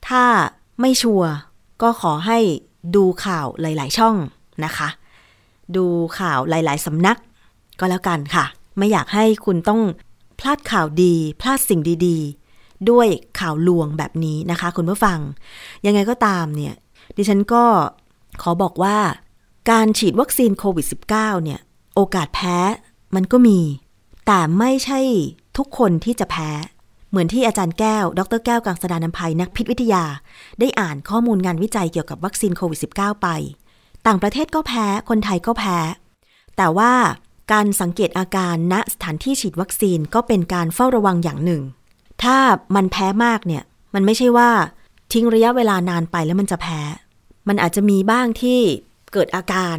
[0.08, 0.24] ถ้า
[0.82, 1.32] ไม่ชัวร์
[1.82, 2.40] ก็ขอให้
[2.96, 4.16] ดูข่าวหลาย ๆ ช่อง
[4.66, 4.90] นะคะ
[5.76, 5.86] ดู
[6.20, 7.18] ข่าวหลาย ๆ สำนัก
[7.80, 8.46] ก็แล้วกันค่ะ
[8.78, 9.82] ไม่อยากให้คุณต้อง
[10.40, 12.43] พลาดข่าวดี พลาดสิ่งดี ๆ
[12.90, 13.08] ด้วย
[13.40, 15.20] ข่าวลวงแบบนี้นะคะ คุณผู้ฟัง
[15.86, 16.74] ยังไงก็ตามเนี่ย
[17.18, 17.64] ดิฉันก็
[18.42, 18.98] ขอบอกว่า
[19.72, 21.60] การฉีดวัคซีนโควิด -19 เนี่ย
[21.96, 22.58] โอกาสแพ้
[23.16, 23.60] มันก็มี
[24.28, 25.00] แต่ไม่ใช่
[25.58, 26.50] ทุกคนที่จะแพ้
[27.10, 30.04] เหมือนที่อาจารย์แก้ว ดรแก้วกังสดานนภัยนักพิษวิทยา
[30.60, 33.28] ได้อ่านข้อมูลงานวิจัยเกี่ยวกับวัคซีนโควิด -19 ไป
[34.08, 35.78] ต่างประเทศก็แพ้ คนไทยก็แพ้
[36.58, 36.94] แต่ว่า
[37.52, 41.62] การสังเกตอาการณสถานที่ฉีดวัคซีนก็เป็นการเฝ้าระวังอย่างหนึ่ง
[42.24, 42.38] ถ้า
[42.76, 44.52] มันแพ้มากเนี่ย มันไม่ใช่ว่า
[45.14, 46.82] ทิ้งระยะเวลานานไปแล้วมันจะแพ้
[47.48, 48.60] มันอาจจะมีบ้างที่
[49.14, 49.78] เกิดอาการ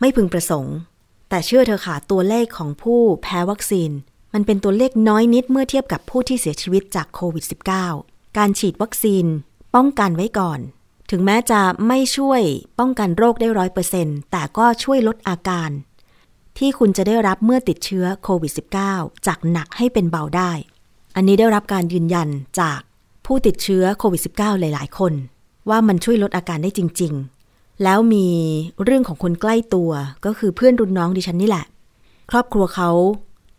[0.00, 0.76] ไม่พึงประสงค์
[1.28, 3.90] แต่เชื่อเธอค่ะตัวเลขของผู้แพ้วัคซีน
[4.34, 7.44] มันเป็นตัวเลขน้อยนิดเมื่อเทียบกับผู้ที่เสียชีวิตจากโควิด
[7.90, 9.24] -19 การฉีดวัคซีน
[9.74, 10.60] ป้องกันไว้ก่อน
[11.10, 12.42] ถึงแม้จะไม่ช่วย
[12.78, 15.70] ป้องกันโรคได้ร้อยเปอร์เซ็นต์แต่ก็ช่วยลดอาการ
[16.58, 18.52] ที่คุณจะได้รับเมื่อติดเชื้อโควิด
[18.88, 20.52] -19 จากหนักให้เป็นเบาได้
[21.18, 22.28] อันนี้ได้รับการยืนยัน
[22.60, 22.80] จาก
[23.26, 25.12] ผู้ติดเชื้อโควิด -19 หลาย ๆ คน
[25.68, 27.12] ว่ามันช่วยลดอาการได้จริง
[27.48, 28.26] ๆ แล้วมี
[28.84, 29.90] เรื่องของคนใกล้ตัว
[30.24, 31.64] ก็คือเพื่อนรุ่นน้องดิฉันนี่แหละ
[32.30, 32.90] ครอบครัวเขา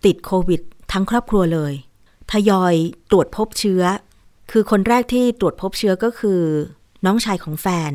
[0.06, 1.74] ติดโควิด ทั้งครอบครัวเลย
[2.32, 2.74] ทยอย
[3.12, 3.84] ตรวจพบเชื้อ
[4.52, 6.42] คือคนแรกที่ตรวจพบเชื้อก็คือ
[7.06, 7.92] น้องชายของแฟน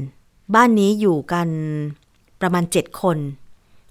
[0.54, 1.48] บ้านนี้อยู่กัน
[2.40, 3.18] ประมาณเจ็ดคน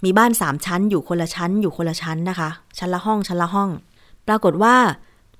[0.03, 3.69] มีบ้านสามชั้น อยู่คนละชั้น อยู่คนละชั้นนะคะ ชั้นละห้องชั้นละห้อง
[4.27, 4.75] ปรากฏว่า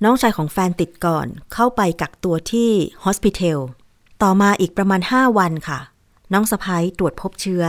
[0.05, 2.69] น้องชายของแฟนติดก่อน เข้าไปกักตัวที่
[3.03, 3.59] ฮอสพิเทล
[4.23, 5.79] ต่อมาอีกประมาณ 5 วันค่ะ
[6.33, 7.63] น้องสะพ้ยตรวจพบเชื้อ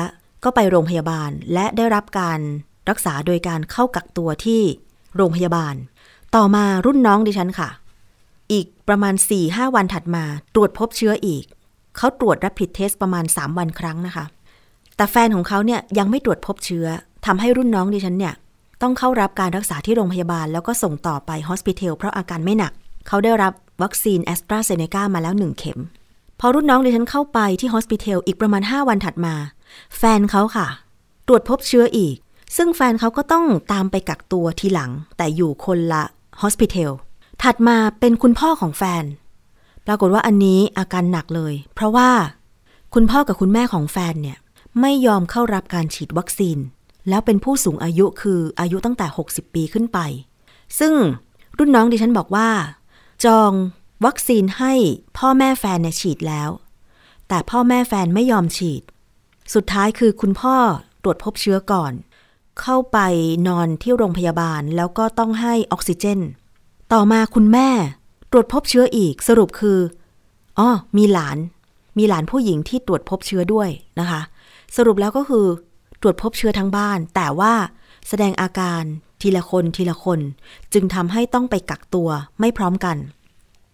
[0.45, 2.41] ก็ไปโรงพยาบาลและได้รับการ
[2.89, 4.63] รักษาโดยการเข้ากักตัวที่
[5.17, 5.75] โรงพยาบาล
[6.37, 7.69] ต่อมารุ่นน้องดิฉันค่ะ
[8.53, 9.15] อีกประมาณ
[9.45, 11.45] 4-5 วันถัดมาตรวจพบเชื้ออีก
[11.97, 14.25] เขาตรวจรับผิดเทสประมาณ 3 วันครั้งนะคะ
[14.97, 16.87] แต่แฟนของเขาเนี่ยยังไม่ตรวจพบเชื้อ
[17.27, 18.35] ทำให้รุ่นน้องดิฉันเนี่ย
[18.83, 22.73] ต้องเข้ารับการรักษาที่โรงพยาบาล แล้วก็ส่งต่อไปฮอสพิทอลเพราะอาการไม่หนัก
[23.09, 25.81] เขาได้รับวัคซีนแอสตราเซเนกามาแล้วหนึ่งเข็ม
[26.41, 29.35] พอรุ่นน้องดิฉันเข้าไปที่ฮอสพิเทลอีกประมาณ 5 วันถัดมา
[29.97, 30.67] แฟนเขาค่ะ
[31.27, 32.17] ตรวจพบเชื้ออีก
[32.57, 36.03] ซึ่งแฟนเขาก็ต้องตามไปกักตัวทีหลัง แต่อยู่คนละ
[36.41, 36.93] ฮอสพิเทล
[37.43, 39.05] ถัดมาเป็นคุณพ่อของแฟน
[39.87, 42.11] ปรากฏว่าอันนี้อาการหนักเลย เพราะว่า
[42.95, 44.39] คุณพ่อกับคุณแม่ของแฟนเนี่ย
[44.81, 46.59] ไม่ยอมเข้ารับการฉีดวัคซีน
[47.09, 49.99] แล้วเป็นผู้สูงอายุคืออายุตั้งแต่ 60 ปีขึ้นไป
[50.79, 50.95] ซึ่ง
[51.59, 52.49] รุ่นน้องดิฉันบอกว่า
[53.25, 53.53] จอง
[54.05, 54.73] วัคซีนให้
[55.19, 56.51] พ่อแม่แฟนเนี่ยฉีดแล้ว
[57.29, 58.83] แต่พ่อแม่แฟนไม่ยอมฉีด
[59.55, 60.57] สุดท้ายคือคุณพ่อ
[61.03, 61.93] ตรวจพบเชื้อก่อน
[62.61, 62.99] เข้าไป
[63.49, 66.21] นอนที่โรงพยาบาลแล้วก็ต้องให้ออกซิเจน
[66.93, 67.69] ต่อมาคุณแม่
[68.31, 69.79] ตรวจพบเชื้ออีกสรุปคือ
[70.59, 71.39] อ๋อมีหลาน
[71.99, 73.69] มีหลานผู้หญิงที่ตรวจพบเชื้อด้วย
[74.01, 74.21] นะคะ
[74.77, 75.47] สรุปแล้วก็คือ
[76.03, 77.53] ตรวจพบเชื้อทั้งบ้าน แต่ว่า
[78.09, 78.83] แสดงอาการ
[79.21, 80.21] ทีละคนทีละคน
[80.73, 82.09] จึงทำให้ต้องไปกักตัว
[82.41, 82.97] ไม่พร้อมกัน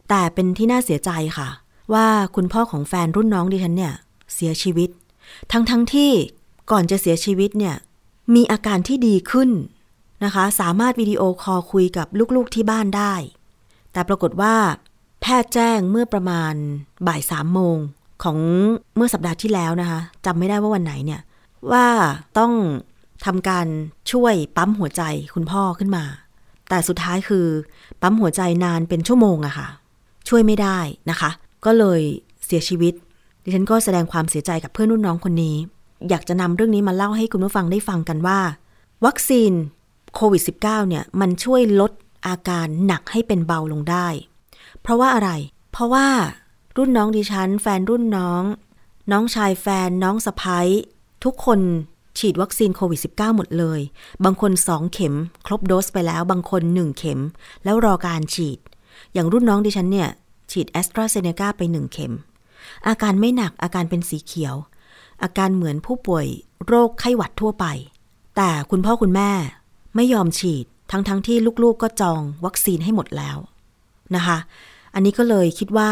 [0.09, 1.49] แต่เป็นที่น่าเสียใจค่ะ
[1.95, 3.95] ว่าคุณพ่อของแฟนรุ่นน้องดิฉันเนี่ย
[4.35, 4.91] เสียชีวิต
[5.53, 6.13] ทั้งทั้งที่
[6.71, 7.77] ก่อนจะเสียชีวิตเนี่ย
[8.35, 9.51] มีอาการที่ดีขึ้น
[10.25, 13.15] นะคะ สามารถวิดีโอคอลคุยกับลูกๆที่บ้านได้
[13.93, 14.55] แต่ปรากฏว่า
[15.21, 16.55] แพทย์แจ้งเมื่อประมาณ
[17.07, 17.77] บ่ายสามโมง
[18.23, 18.39] ของ
[18.97, 21.21] เมื่อสัปดาห์ที่แล้วนะคะจำไม่ได้ว่าวันไหนเนี่ย
[21.73, 21.87] ว่า
[22.39, 22.53] ต้อง
[23.27, 23.67] ทำการ
[24.13, 25.03] ช่วยปั๊มหัวใจ
[25.35, 26.05] คุณพ่อขึ้นมา
[26.69, 27.47] แต่สุดท้ายคือ
[28.03, 29.69] ปั๊มหัวใจนานเป็นชั่วโมงอะค่ะ
[30.29, 30.79] ช่วยไม่ได้
[31.11, 31.31] นะคะ
[31.65, 32.01] ก็เลย
[32.47, 32.95] เสียชีวิต
[33.43, 35.57] ดิฉันก็แสดงความเสียใจกับเพื่อนรุ่นน้องคนนี้
[36.09, 38.41] อยากจะนำเรื่องนี้มาเล่าให้คุณผู้ฟังได้ฟังกันว่า
[39.05, 39.53] วัคซีน
[40.15, 41.93] โควิด -19 เนี่ยมันช่วยลด
[42.27, 44.07] อาการหนักให้เป็นเบาลงได้
[44.83, 45.31] เพราะว่าอะไร
[45.73, 46.09] เพราะว่า
[46.77, 48.43] รุ่นน้องดิฉัน แฟนรุ่นน้อง
[49.13, 50.69] น้องชายแฟนน้องสะพ้าย
[51.25, 51.61] ทุกคน
[52.19, 53.81] ฉีดวัคซีนโควิด -19 หมดเลย
[54.25, 55.15] บางคน 2 เข็ม
[55.47, 57.21] ครบโดสไปแล้ว บางคน 1 เข็ม
[57.65, 58.59] แล้วรอการฉีด
[59.13, 60.09] อย่างรุ่นน้องดิฉันเนี่ย
[60.51, 62.13] ฉีดแอสตราเซเนกาไป 1 เข็ม
[62.89, 64.55] อาการไม่หนักอาการเป็นสีเขียว
[65.23, 66.27] อาการเหมือนผู้ป่วย
[66.67, 67.67] โรคไข้หวัดทั่วไป
[68.37, 69.31] แต่คุณพ่อคุณแม่
[69.97, 73.37] ไม่ยอมฉีด ทั้งๆทที่ลูกๆก็จองวัคซีนให้หมดแล้ว
[74.15, 74.39] นะคะ
[74.95, 75.91] อันนี้ก็เลยคิดว่า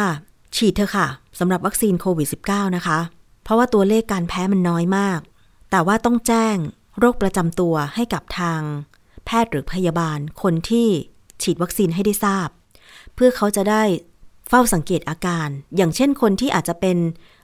[0.56, 1.06] ฉีดเถอะค่ะ
[1.38, 2.98] สำหรับวัคซีนโควิด -19 นะคะ
[3.46, 5.20] เพราะว่าตัวเลขการแพ้มันน้อยมาก
[5.70, 6.56] แต่ว่าต้องแจ้ง
[6.98, 8.60] โรคประจำตัวให้กับทาง
[9.24, 10.88] แพทย์หรือพยาบาลคนที่
[11.42, 12.48] ฉีดวัคซีนให้ได้ทราบ
[13.14, 13.82] เพื่อเขาจะได้
[14.48, 16.98] เฝ้าสังเกตอาการ อย่างเช่นคนที่อาจจะเป็น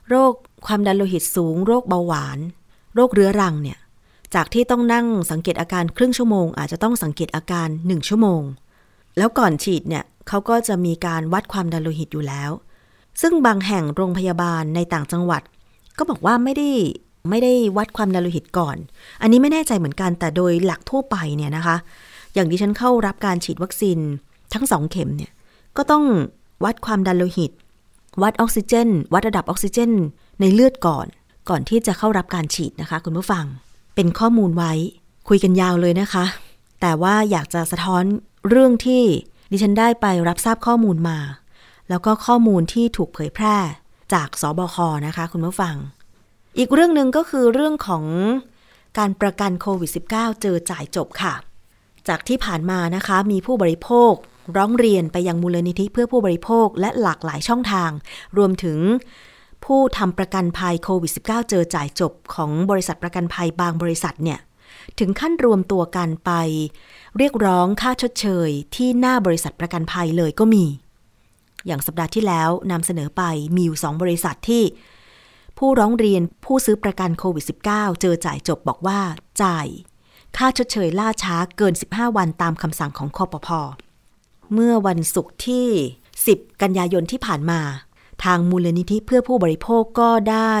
[0.09, 0.33] โรค
[0.65, 2.39] ความดันโลหิตสูง โรคเบาหวาน
[2.95, 3.79] โรคเรื้อรังเนี่ย
[4.35, 8.41] จากที่ต้องนั่งสังเกตอาการครึ่งชั่วโมง อาจจะต้องสังเกตอาการหนึ่งชั่วโมง
[9.17, 12.51] แล้วก่อนฉีดเนี่ยเขาก็จะมีการวัดความดันโลหิตอยู่แล้ว
[13.21, 15.41] ซึ่งบางแห่งโรงพยาบาลในต่างจังหวัด
[15.97, 16.69] ก็บอกว่าไม่ได้
[17.29, 18.77] ไม่ได้วัดความดันโลหิตก่อน
[19.21, 21.75] อันนี้ไม่แน่ใจเหมือนกันแต่โดยหลักทั่วไปเนี่ยนะคะ
[22.33, 23.97] อย่างที่ฉันเข้ารับการฉีดวัคซีน
[24.53, 25.31] ทั้งสองเข็มเนี่ย
[25.77, 26.03] ก็ต้อง
[26.63, 27.51] วัดความดันโลหิต
[28.21, 29.91] วัดออกซิเจน วัดระดับออกซิเจน
[30.39, 31.07] ในเลือดก่อน
[31.49, 33.45] ก่อนที่จะเข้ารับการฉีดนะคะ คุณผู้ฟัง
[33.95, 34.73] เป็นข้อมูลไว้
[35.29, 36.25] คุยกันยาวเลยนะคะ
[36.81, 38.03] แต่ว่าอยากจะสะท้อน
[38.49, 39.03] เรื่องที่
[39.51, 41.17] ดิฉันได้ไปรับทราบข้อมูลมา
[41.89, 43.57] แล้วก็ข้อมูลที่ถูกเผยแพร่
[44.13, 45.75] จากสบคนะคะคุณผู้ฟัง
[46.57, 48.05] อีกเรื่องหนึ่งก็คือเรื่องของ
[48.97, 51.33] การประกันโควิด -19 เจอจ่ายจบค่ะ
[52.07, 54.13] จากที่ผ่านมานะคะมีผู้บริโภค
[54.57, 57.91] ร้องเรียนไปยังมูลนิธิเพื่อผู้บริโภคและหลากหลายช่องทาง
[58.37, 58.79] รวมถึง
[59.65, 64.39] ผู้ทำประกันภัยโควิด -19 เจอจ่ายจบของบริษัทประกันภัยบางบริษัทเนี่ย
[64.99, 66.31] ถึงขั้นรวมตัวกันไป
[67.17, 70.65] เรียกร้องค่าชดเชยที่หน้าบริษัทประกันภัยเลยก็มี
[71.67, 73.23] อย่างสัปดาห์ที่แล้วนำเสนอไป
[73.55, 74.63] มีอยู่สองบริษัทที่
[75.57, 78.99] ผู้ร้องเรียนผู้ซื้อประกันโควิด -19 เจอจ่ายจบบอกว่า
[79.41, 79.67] จ่าย
[80.37, 83.59] ค่าชดเชยล่าช้าเกิน 15 วันตามคำสั่งของคอปพอ
[84.53, 85.67] เมื่อวันศุกร์ที่
[86.15, 87.61] 10 กันยายนที่ผ่านมา
[88.23, 90.55] ทางมูลนิธิเพื่อผู้บริโภคก็ได้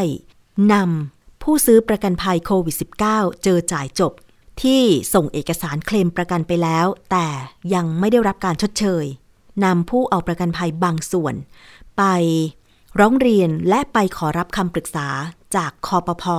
[0.73, 2.75] นำผู้ซื้อประกันภัยโควิด
[3.07, 4.13] -19 เจอจ่ายจบ
[4.61, 7.27] ที่ส่งเอกสารเคลมประกันไปแล้ว แต่
[7.73, 9.05] ยังไม่ได้รับการชดเชย
[9.63, 11.35] นำผู้เอาประกันภัยบางส่วน
[11.97, 12.03] ไป
[12.99, 15.07] ร้องเรียนและไปขอรับคำปรึกษา
[15.55, 16.37] จากคอปพอ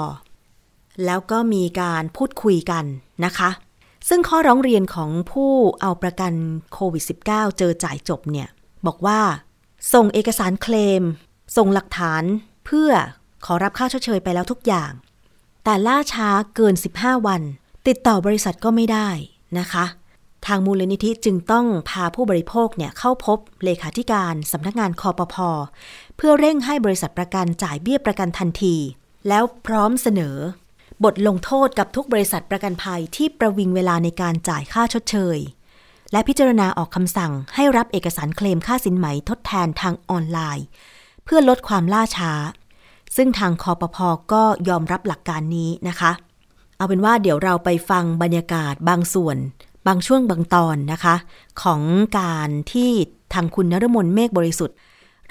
[1.05, 2.85] แล้วก็มีการพูดคุยกัน
[3.25, 3.51] นะคะ
[4.09, 6.33] ซึ่งข้อร้องเรียนของผู้เอาประกัน
[6.73, 8.49] โควิด -19 เจอจ่ายจบเนี่ย
[8.87, 9.21] บอกว่า
[9.93, 11.03] ส่งเอกสารเคลม
[11.57, 12.23] ส่งหลักฐาน
[12.67, 12.91] เพื่อ
[13.45, 14.93] ขอรับค่าชดเชยไปแล้วทุกอย่าง
[15.65, 17.43] แต่ล่าช้าเกิน 15 วัน
[17.87, 19.09] ติดต่อบริษัทก็ไม่ได้
[19.59, 19.85] นะคะ
[20.47, 25.49] ทางมูลนิธิจึงต้องพาผู้บริโภคเนี่ยเข้าพบเลขาธิการสำนักงานคอปพอ
[26.17, 28.77] เพื่อเร่งให้บริษัทประกันจ่ายเบี้ยประกันทันที
[29.29, 30.37] แล้วพร้อมเสนอ
[31.05, 35.39] บทลงโทษกับทุกบริษัทประกันภัยที่ประวิงเวลาในการจ่ายค่าชดเชย
[36.13, 40.67] และพิจารณาออกคำสั่งให้รับเอกสารเคลมค่าสินไหมทดแทนทางออนไลน์
[41.25, 42.33] เพื่อลดความล่าช้า
[43.17, 46.13] ซึ่งทางคอปพอก็ยอมรับหลักการนี้นะคะ
[46.77, 49.37] เอาเป็นว่าเดี๋ยวเราไปฟังบรรยากาศบางส่วน
[49.87, 51.15] บางช่วงบางตอนนะคะ
[51.63, 51.81] ของ
[52.19, 52.91] การที่
[53.35, 54.77] ทางคุณนรมนเมฆบริสุทธิ์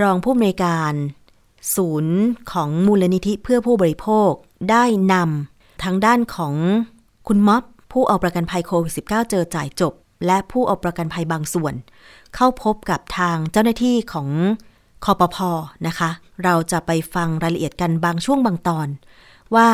[0.01, 0.93] รองผู้อำนวยการ
[1.75, 2.17] ศูนย์
[2.51, 4.31] ของมูลนิธิเพื่อผู้บริโภค
[4.71, 6.53] ได้นำทางด้านของ
[7.27, 9.93] คุณม็อบผู้เอาประกันภัยโควิด -19 เจอจ่ายจบ
[10.25, 11.73] และผู้เอาประกันภัยบางส่วน
[12.35, 14.29] เข้าพบกับทางเจ้าหน้าที่ของ
[15.05, 15.51] คอปพอ
[15.87, 16.09] นะคะ
[16.43, 18.87] เราจะไปฟังรายละเอียดกันบางช่วงบางตอน
[19.55, 19.69] ว่า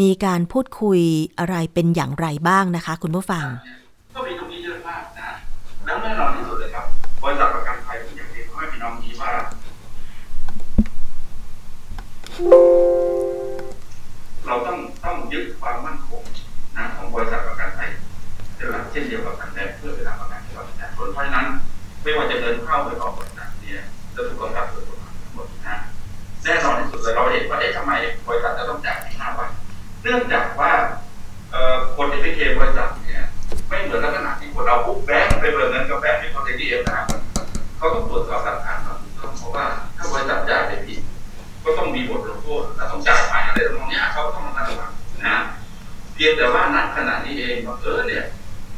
[0.00, 1.00] มีการพูดคุย
[1.38, 3.44] อะไรเป็นอย่างไรบ้างนะคะ คุณผู้ฟัง
[4.14, 5.30] ก็มีตรงนี้เยอะมากนะ
[5.84, 6.86] แล้วแน่นอนที่สุดเลยครับ
[7.22, 9.32] บริษัทประกันภัยที่อย่างเรียนให้พี่น้องนี้ว่า
[14.46, 16.22] เราต้องต้องยึดความมั่นคง
[16.76, 17.90] นะของบริษัทประกันภัย
[18.56, 21.46] เดียวกันเช่นเดียวกับทางแดนเพื่อเวลาประกันให้กับประชาชนเพราะฉะนั้น
[22.02, 23.82] ไม่ว่าจะเดินเข้าหรือออกบริษัทเนี่ย
[24.14, 25.78] จะถูกกำกับโดยกฎหมายทั้งหมดนะ
[26.44, 27.92] แน่นอนที่สุดเลยเราเห็นว่าเอ๊ะทำไม
[28.28, 29.50] บริษัทจะต้องจ่ายห้าวัน
[30.02, 30.72] เนื่องจากว่า
[31.96, 32.88] คนที่ไปเคลมบริษัท
[33.72, 37.06] ไม่เหมือนลักษณะที่คนเราปุ๊บแบงค์ไปเบิกเงินกับแบงค์ที่เขาเทีเอ็มนะครับ
[37.76, 39.64] เขาต้องตรวจสอบหลักฐานมาถูกต้องเพราะว่า
[39.96, 41.00] ถ้าบริษัทจ่ายไปผิด
[41.64, 44.90] ก็ต้องมีบทลงโทษแต่ต้องจ่ายไปอะไรตรงนี้เขาต้องมาระวัง
[45.26, 45.36] นะ
[46.14, 48.24] เพียงแต่ว่าณขณะนี้เองบังเออเนี่ย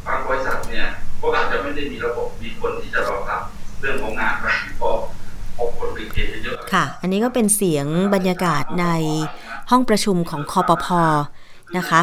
[0.07, 0.87] บางบริษัทเนี่ย
[1.21, 3.43] ก็อาจจะไม่ได้มีระบบมีคนที่จะรองรับ
[3.81, 4.47] เรื่องของงานไป
[4.81, 4.97] พราะ
[5.57, 8.87] พบคนไปเคลมเยอะค่ะ อันนี้ก็เป็นเสียงบรรยากาศใน
[9.71, 11.03] ห้องประชุมของคอปพอ
[11.77, 12.03] นะคะ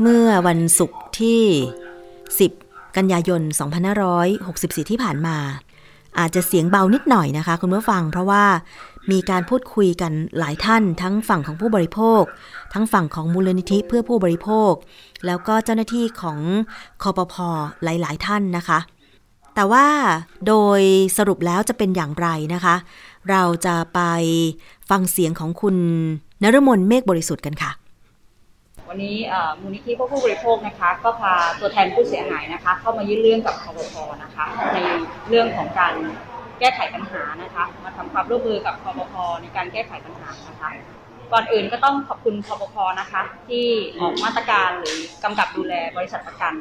[0.00, 1.42] เมื่อวันศุกร์ที่
[2.40, 3.42] 10 กันยายน
[4.16, 5.36] 2564 ที่ผ่านมา
[6.18, 8.44] อาจจะเสียงเบานิดหน่อยนะคะ คุณผู้ฟัง เพราะว่า
[9.10, 12.22] มีการพูดคุยกันหลายท่าน ทั้งฝั่งของผู้บริโภค
[12.74, 14.72] ทั้งฝั่งของมูลนิธิเพื่อผู้บริโภค
[15.26, 16.38] แล้วก็เจ้าหน้าที่ของ
[17.02, 17.48] คอปพอ
[17.84, 18.78] หลาย ๆ ท่านนะคะ
[19.54, 19.86] แต่ว่า
[20.46, 20.80] โดย
[21.16, 22.74] สรุปแล้วจะเป็นอย่างไรนะคะ
[23.30, 24.00] เราจะไป
[24.90, 25.76] ฟังเสียงของคุณ
[26.42, 27.70] นรมนเมฆบริสุทธิ์กันค่ะ
[28.94, 29.18] วันนี้
[29.60, 34.78] มูลนิธิเพื่อผู้บริโภคนะคะ ก็พาตัวแทนผู้เสียหายนะคะ เข้ามายื่นเรื่องกับคอปพนะคะ ใน
[35.28, 35.94] เรื่องของการ
[36.58, 40.70] แก้ไขปัญหานะคะ มาทำความร่วมมือกับคอปพในการแก้ไขปัญหานะคะ
[41.32, 43.66] ก่อนอื่นก็ต้องขอบคุณคอปพนะคะ ที่
[44.00, 46.54] ออกมาตรการหรือกำกับดูแลบริษัทประกัน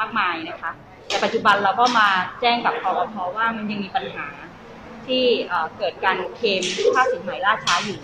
[0.00, 0.70] มากมายนะคะ
[1.08, 2.08] แต่ปัจจุบันเราก็มา
[2.40, 4.26] แจ้งกับคอปพว่ามันยังมีปัญหา
[5.06, 6.62] ที่เอ่อเกิดการเคลม
[6.94, 7.98] ค่าสินไหมล่าช้าอยู่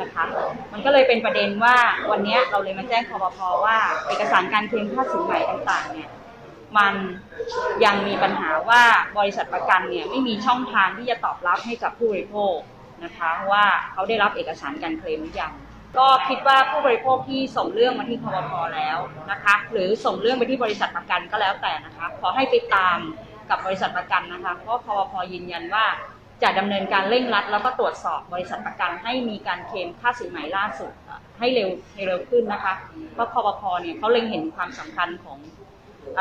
[0.00, 0.24] นะคะ
[0.72, 1.76] มันก็เลยเป็นประเด็นว่า
[2.10, 3.76] วันนี้เราเลยมาแจ้งคอปพว่า
[4.08, 6.10] เอกสารการเคลมค่าสินไหม่ต่างๆเนี่ย
[6.78, 6.94] มัน
[7.84, 8.82] ยังมีปัญหาว่า
[9.18, 12.56] บริษัทประกันเนี่ยไม่มีช่องทางที่จะตอบรับให้กับผู้บริโภค
[13.04, 15.52] นะคะว่าเขาได้รับเอกสารการเคลมหรือยัง
[15.98, 18.98] ก็คิดว่าผู้บริโภคที่ส่งเรื่องมาที่คอพแล้ว
[19.30, 22.96] นะคะหรือส่งเรื่องไปที่บริษัทประกันก็แล้วแต่นะคะขอให้ติดตาม
[23.50, 25.86] กับบริษัทประกันนะคะเพราะคอพยืนยันว่า
[26.42, 30.92] จะดำเนินการเร่งรัด แล้วก็ตรวจสอบบริษัทประกันให้มีการเคลมค่าสินไหมล่าสุด
[31.38, 32.74] ให้เร็วให้เร็วขึ้นนะคะ
[33.14, 35.38] เพราะคอปพเนี่ยเขาเล็งเห็นความสำคัญของ
[36.18, 36.20] อ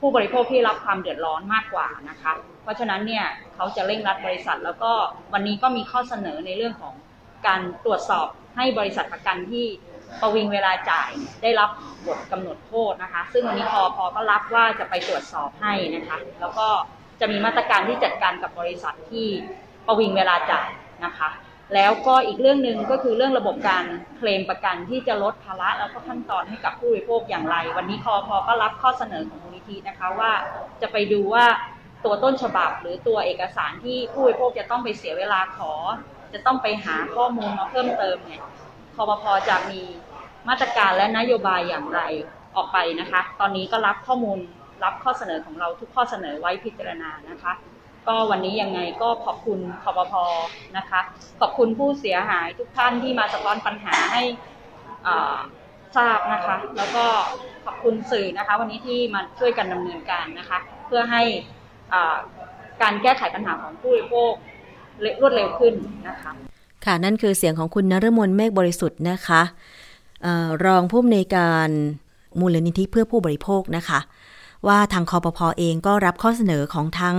[0.00, 2.32] ผู้บริโภคที่รับความเดือดร้อนมากกว่านะคะ
[2.62, 4.92] เพราะฉะนั้นเนี่ยเขาจะเร่งรัดบริษัท แล้วก็
[5.32, 6.94] วันนี้ก็มีข้อเสนอในเรื่องของ
[7.46, 9.66] การตรวจสอบให้บริษัทประกันที่
[10.20, 11.10] ประวิงเวลาจ่าย
[11.42, 11.70] ได้รับ
[12.06, 16.68] บทกำหนดโทษนะคะ ซึ่งวันนี้คอพอก็รับว่าจะไปตรวจสอบให้นะคะ แล้วก็
[17.20, 19.26] จะมีมาตรการที่จัดการกับบริษัทที่
[19.86, 20.68] ประวิงเวลาจ่าย
[21.04, 21.30] นะคะ
[21.74, 23.84] แล้วก็อีกเรื่องหนึ่งก็คือเรื่องระบบการ
[24.16, 30.32] เคลมประกันที่จะลดภาระแล้วก็ขั้นตอนให้กับผู้บริโภคอย่างไร วันนี้คอพอก็รับข้อเสนอของมูลนิธินะคะว่า
[30.82, 31.46] จะไปดูว่า
[32.04, 35.72] ตัวต้นฉบับหรือตัวเอกสารที่ผู้บริโภคจะต้องไปเสียเวลาขอ
[36.34, 38.42] จะต้องไปหาข้อมูลมาเพิ่มเติมเนี่ย
[38.94, 39.82] คอปพอจะมี
[40.48, 42.00] มาตรการและนโยบายอย่างไร
[42.56, 44.38] ออกไปนะคะ ตอนนี้ก็รับข้อมูล
[44.84, 47.52] รับข้อเสนอของเราทุกข้อเสนอไว้พิจารณานะคะ
[48.08, 50.24] ก็วันนี้ยังไงก็ขอบคุณคอปพอ
[50.76, 51.00] นะคะ
[51.40, 54.22] ขอบคุณผู้เสียหายทุกท่านที่มาสะท้อนปัญหาให้
[55.96, 57.04] ทราบนะคะ แล้วก็
[57.64, 61.22] ขอบคุณสื่อนะคะ วันนี้ที่มาช่วยกันดำเนินการนะคะ เพื่อให้
[62.82, 64.32] การแก้ไขปัญหาของผู้บริโภค
[65.20, 65.74] รวดเร็วขึ้น
[66.08, 66.32] นะคะ
[66.84, 69.42] ค่ะนั่นคือเสียงของคุณนรมนเมฆบริสุทธิ์นะคะ
[70.24, 70.26] อ
[70.64, 71.68] รองผู้อำนวยการ
[72.40, 74.00] มูลนิธิเพื่อผู้บริโภคนะคะ
[74.66, 77.18] ว่าทางคอปพอเองก็รับข้อเสนอของทั้ง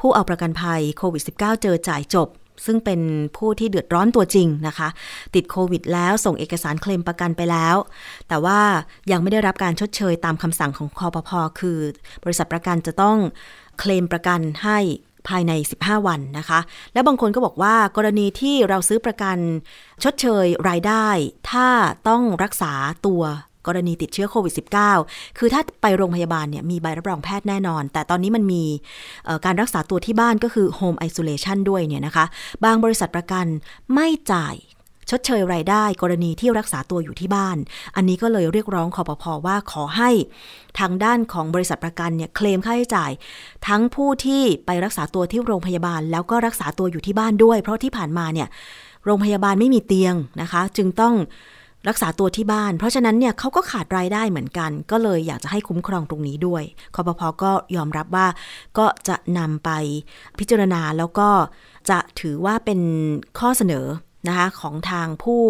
[0.00, 2.28] ผู้เอาประกันภัยโควิด -19 เจอจ่ายจบ
[2.66, 3.00] ซึ่งเป็น
[3.36, 4.88] ผู้ที่เดือดร้อนตัวจริงนะคะ
[5.34, 7.76] ติดโควิดแล้วส่งเอกสารเคลมประกันไปแล้ว
[8.28, 8.60] แต่ว่า
[9.10, 11.78] ยังไม่ได้รับการชดเชยตามคำสั่งของคอปพอคือ
[12.24, 13.16] บริษัทประกันจะต้อง
[13.78, 14.78] เคลมประกันให้
[15.28, 16.60] ภายใน 15 วันนะคะ
[16.92, 19.36] และบางคนก็บอกว่ากรณีที่เราซื้อประกัน
[20.04, 21.08] ชดเชยรายได้
[21.50, 21.68] ถ้า
[22.08, 22.72] ต้องรักษา
[23.06, 23.22] ตัว
[23.66, 24.54] กรณีติดเชื้อโควิด
[24.96, 28.64] -19 คือถ้าไปโรงพยาบาลเนี่ยมีใบรับรองแพทย์แน่นอน แต่ตอนนี้มันมี
[29.44, 32.24] การรักษาตัวที่บ้านก็คือ Home Isolation ด้วยเนี่ยนะคะ
[32.64, 33.46] บางบริษัทประกัน
[33.94, 34.56] ไม่จ่าย
[35.10, 37.56] ชดเชยรายได้กรณีที่รักษาตัวอยู่ที่บ้าน
[37.96, 40.10] อันนี้ก็เลยเรียกร้องคอปพอว่าขอให้
[40.78, 43.10] ทางด้านของบริษัทประกันเนี่ยเคลมค่าใช้จ่าย
[43.66, 48.48] ทั้งผู้ที่ไปรักษาตัวที่โรงพยาบาล แล้วก็รักษาตัวอยู่ที่บ้านด้วย เพราะที่ผ่านมาเนี่ย
[49.04, 51.14] โรงพยาบาลไม่มีเตียงนะคะ จึงต้อง
[51.88, 56.62] รักษาตัวที่บ้าน เพราะฉะนั้นเนี่ยเขาก็ขาดรายได้เหมือนกัน ก็เลยอยากจะให้คุ้มครองตรงนี้ด้วย
[56.94, 58.26] คอปพอก็ยอมรับว่า
[58.78, 59.70] ก็จะนำไป
[60.38, 61.28] พิจารณาแล้วก็
[61.90, 62.80] จะถือว่าเป็น
[63.38, 63.86] ข้อเสนอ
[64.28, 65.42] นะคะของทางผู้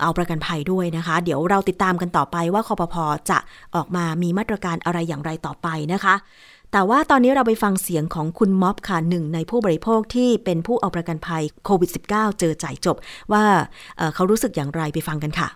[0.00, 3.38] เอาประกันภัยด้วยนะคะ เดี๋ยวเราติดตามกันต่อไปว่าคอปพอจะ
[3.74, 6.14] ออกมามีมาตรการอะไรอย่างไรต่อไปนะคะ
[6.72, 12.96] แต่ว่าตอนนี้เราไปฟังเสียงของคุณม็อบค่ะหนึ่งในผู้บริโภคที่เป็นผู้เอาประกันภัยโควิด -19 เจอจ่ายจบ
[13.32, 13.44] ว่า
[14.14, 15.48] เขารู้สึกอย่างไรไปฟังกันค่ะ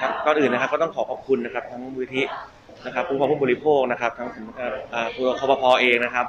[0.00, 2.24] ครับก่อนอื่นนะครับก็ต้องขอขอบคุณนะครับทั้งมูลที่
[2.86, 4.28] นะครับผู้ครองผู้บริโภคนะครับทั้ง
[5.16, 6.26] ตัวคอปพอเองนะครับ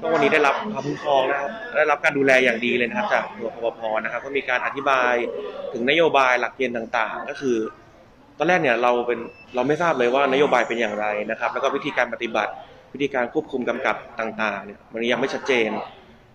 [0.00, 5.14] ก็วันนี้ได้รับความคุ้มครองนะครับได้รับการดูแลอย่างดีเลยนะครับ จากตัวคอปพอนะครับ ก็มีการอธิบาย
[5.72, 7.56] ถึงนโยบายหลักเกณฑ์ต่างๆ ก็คือ
[8.38, 9.18] ตอนแรกเนี่ยเราเป็น
[9.54, 12.52] เราไม่ทราบเลยว่านโยบายเป็นอย่างไรนะครับ แล้วก็วิธีการปฏิบัติ
[12.92, 15.70] วิธีการควบคุมกำกับต่างๆเนี่ยมันยังไม่ชัดเจน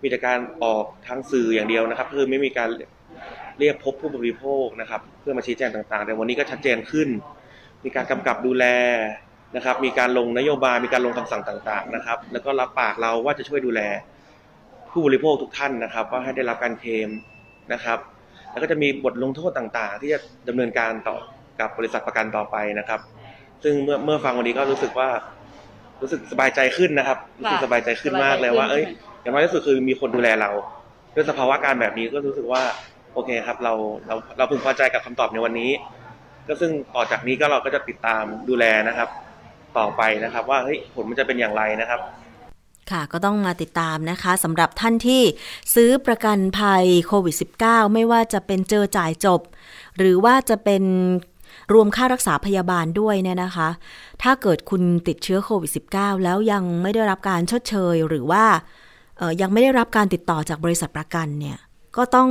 [0.01, 2.69] มีแต่การออกทางสื่ออย่างเดียวนะครับคือไม่มีการ
[3.59, 7.09] เรียกพบผู้บริโภคนะครับ เพื่อมาชี้แจงต่างๆ แต่วันนี้ก็ชัดเจนขึ้น
[7.83, 8.65] มีการกำกับดูแล
[9.55, 13.81] นะครับ มีการลงนโยบายมีการลงคำสั่งต่างๆนะครับ แล้วก็รับปากเราว่าจะช่วยดูแล
[14.91, 17.09] ผู้บริโภคทุกท่านนะครับ ว่าให้ได้รับการเคลม
[17.73, 17.99] นะครับ
[18.51, 21.17] แล้วก็จะมีบทลงโทษต่างๆ ที่จะดำเนินการต่อ
[21.59, 22.99] กับบริษัทประกันต่อไปนะครับ
[23.63, 25.09] ซึ่งเมื่อเมื่อฟังวันนี้ก็รู้สึกว่า
[26.01, 28.85] รู้สึกสบายใจขึ้นนะครับรู้สึกสบายใจขึ้นมากเลยว่า เอ้ย
[29.21, 30.51] อย่างน้อยที่สุดคือมีคนดูแลเรา
[31.15, 32.61] ด้วยสภาวะการแบบนี้ก็รู้สึกว่า
[33.13, 33.73] โอเคครับ เรา
[34.07, 35.71] เราเราพึงพอใจกับคำตอบในวันนี้
[36.47, 39.09] ก็ซึ่งต่อจากนี้ก็เราก็จะติดตามดูแลนะครับ
[39.77, 41.99] ต่อไปนะครับ ว่าเฮ้ยผลมันจะเป็นอย่างไรนะครับ
[42.91, 45.21] ค่ะก็ต้องมาติดตามนะคะสำหรับท่านที่
[45.75, 49.41] ซื้อประกันภัยโควิด -19 ไม่ว่าจะเป็นเจอจ่ายจบ
[49.97, 50.83] หรือว่าจะเป็น
[51.73, 53.69] รวมค่ารักษาพยาบาลด้วยเนี่ยนะคะ
[54.23, 58.43] ถ้าเกิดคุณติดเชื้อโควิด -19 แล้วยังไม่ได้รับการชดเชย หรือว่า
[59.41, 61.57] ยังไม่ได้รับการติดต่อจากบริษัทประกันเนี่ย
[61.97, 62.29] ก็ต้อง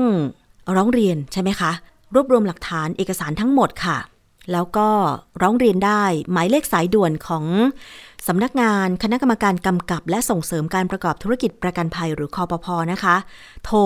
[0.76, 1.72] ร้องเรียนใช่ไหมคะ
[2.14, 3.98] รวบรวมหลักฐานเอกสารทั้งหมดค่ะ
[4.52, 4.88] แล้วก็
[5.42, 7.44] ร้องเรียนได้หมายเลขสายด่วนของ
[8.26, 13.16] สำนักงานคณะกรรมการกำกับ และส่งเสริมการประกอบธุรกิจประกันภัยหรือคอปพอนะคะ
[13.64, 13.78] โทร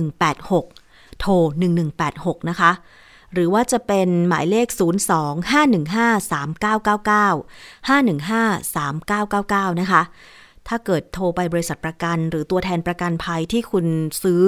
[0.00, 1.32] 1186 โทร
[1.90, 2.70] 1186 นะคะ
[3.36, 4.82] หรือว่าจะเป็นหมายเลข 02-515-3999
[9.72, 10.02] 515-3999 นะคะ
[10.68, 13.86] ถ้าเกิดโทรไปบริษัทประกัน หรือตัวแทนประกันภัยที่คุณ
[14.22, 14.44] ซื้อ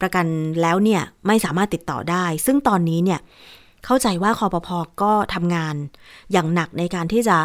[0.00, 0.26] ประกัน
[0.62, 3.20] แล้วเนี่ย ไม่สามารถติดต่อได้ ซึ่งตอนนี้เนี่ย
[3.84, 5.74] เข้าใจว่าคอปพอก็ทำงาน
[6.32, 7.36] อย่างหนักในการที่จะ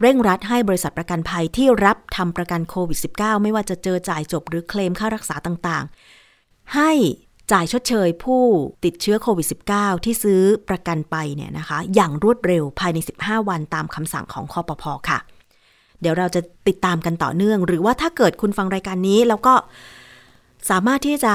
[0.00, 6.90] เร่งรัดให้บริษัทประกันภัยที่รับทำประกันโควิด -19 ไม่ว่าจะเจอจ่ายจบหรือเคลมค่ารักษาต่างๆ ให้
[7.52, 8.42] จ่ายชดเชยผู้
[8.84, 15.18] ติดเชื้อโควิด -19 ที่ซื้อประกันไปเนี่ยนะคะ อย่างรวดเร็วภายใน 15 วันตามคำสั่งของคอปพอค่ะ
[16.00, 19.54] เดี๋ยวเราจะติดตามกันต่อเนื่อง หรือว่าถ้าเกิดคุณฟังรายการนี้แล้วก็
[20.70, 21.34] สามารถที่จะ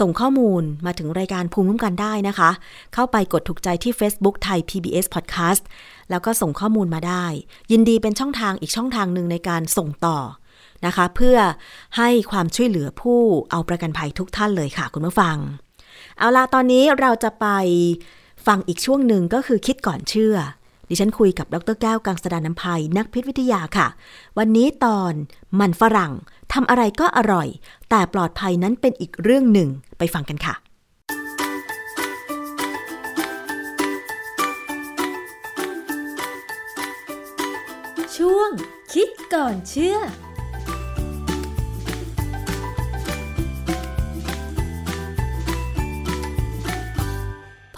[0.00, 2.50] ส่งข้อมูลมาถึงรายการภูมิคุ้มกันได้นะคะ
[2.94, 5.62] เข้าไปกดถูกใจที่ Facebook ไทย PBS Podcast
[6.10, 7.24] แล้วก็ส่งข้อมูลมาได้
[7.72, 10.18] ยินดีเป็นช่องทางอีกช่องทางหนึ่งในการส่งต่อ
[10.86, 11.36] นะคะ เพื่อ
[11.96, 13.20] ให้ความช่วยเหลือผู้
[13.50, 15.36] เอาประกันภัยทุกท่านเลยค่ะ คุณผู้ฟัง
[16.18, 17.46] เอาละตอนนี้เราจะไป
[18.46, 20.36] ฟังอีกช่วงหนึ่งก็คือคิดก่อนเชื่อ
[20.88, 23.86] ดิฉันคุยกับดรแก้วกังสดานน้ำพายนักพิษวิทยาค่ะ
[24.38, 25.12] วันนี้ตอน
[25.60, 26.12] มันฝรั่ง
[26.52, 27.48] ทำอะไรก็อร่อย
[27.90, 29.68] แต่ปลอดภัยนั้นเป็นอีกเรื่องหนึ่ง
[29.98, 30.54] ไปฟังกันค่ะ
[38.16, 38.50] ช่วง
[38.92, 39.98] คิดก่อนเชื่อ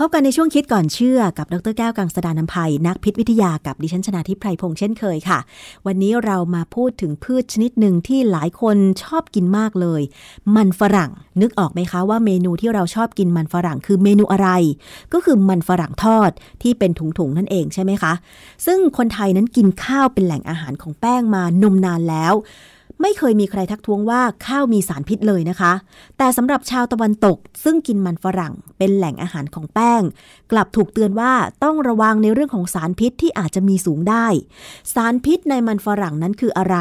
[0.05, 5.39] พบกันในช่วงคิดก่อนเชื่อกับดรแก้วกังสดานนภัย นักพิษวิทยากับดิฉันชนาทิพไพรพงษ์เช่นเคยค่ะ
[5.87, 10.03] วันนี้เรามาพูดถึงพืชชนิดหนึ่งที่หลายคนชอบกินมากเลย
[10.57, 14.49] มันฝรั่ง นึกออกไหมคะว่าเมนูที่เราชอบกินมันฝรั่งคือเมนูอะไร
[15.13, 16.31] ก็คือมันฝรั่งทอด
[16.63, 18.13] ที่เป็นถุงๆนั่นเองใช่ไหมคะ
[18.67, 22.35] ซึ่งคนไทยนั้นกินข้าวเป็นแหล่งอาหารของแป้งมานมนานแล้ว
[23.03, 25.73] ไม่เคยมีใครทักท้วงว่าข้าวมีสารพิษเลยนะคะ
[26.19, 30.03] แต่สำหรับชาวตะวันตก ซึ่งกินมันฝรั่งเป็นแหล่งอาหารของแป้ง
[30.53, 31.33] กลับถูกเตือนว่า
[31.65, 34.27] ต้องระวังในเรื่องของสารพิษที่อาจจะมีสูงได้
[34.95, 36.77] สารพิษในมันฝรั่งนั้นคืออะไร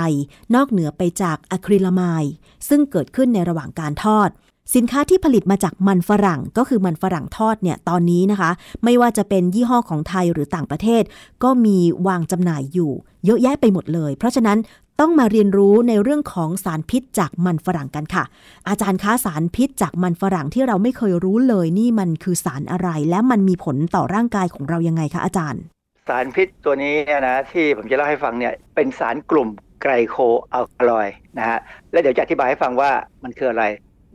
[0.56, 2.24] นอกเหนือไปจากอะคริลามาย
[2.70, 4.30] ซึ่งเกิดขึ้นในระหว่างการทอด
[4.76, 8.52] สินค้าที่ผลิตมาจากมันฝรั่งก็คือมันฝรั่งทอดเนี่ยตอนนี้นะคะ
[8.84, 11.04] ไม่ว่าจะเป็นยี่ห้อของไทยหรือต่างประเทศ
[11.44, 12.92] ก็มีวางจำหน่ายอยู่
[13.26, 14.58] เยอะแยะไปหมดเลย เพราะฉะนั้น
[15.00, 18.24] ต้องมาเรียนรู้ในเรื่องของสารพิษจากมันฝรั่งกันค่ะ
[18.70, 25.62] อาจารย์คะสารพิษจากมันฝรั่งที่เราไม่เคยรู้เลยนี่มันคือสารอะไร และมันมีผลต่อร่างกายของเรายังไงคะอาจารย์
[26.08, 26.96] สารพิษตัวนี้
[27.28, 29.50] นะที่ผมจะเล่าให้ฟังเนี่ยเป็นสารกลุ่ม
[29.84, 30.16] ไกลโค
[30.54, 31.08] อัลคาลอย
[31.38, 31.60] นะฮะ
[31.92, 32.92] และเดี๋ยวจะอธิบายให้ฟังว่า
[33.24, 33.64] มันคืออะไร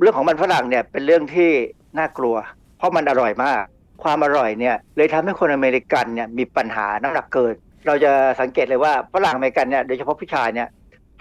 [0.00, 1.50] เรื่องของมันฝรั่งเนี่ยเป็นเรื่องที่
[1.98, 2.36] น่ากลัว
[2.78, 3.62] เพราะมันอร่อยมาก
[4.02, 7.54] ความอร่อยเนี่ยเลยทำให้คนอเมริกันเนี่ยมีปัญหาน้ำหนักเกิน
[7.86, 10.68] เราจะสังเกตเลยว่าฝรั่งอเมริกันเนี่ยโดยเฉพาะผู้ชายเนี่ย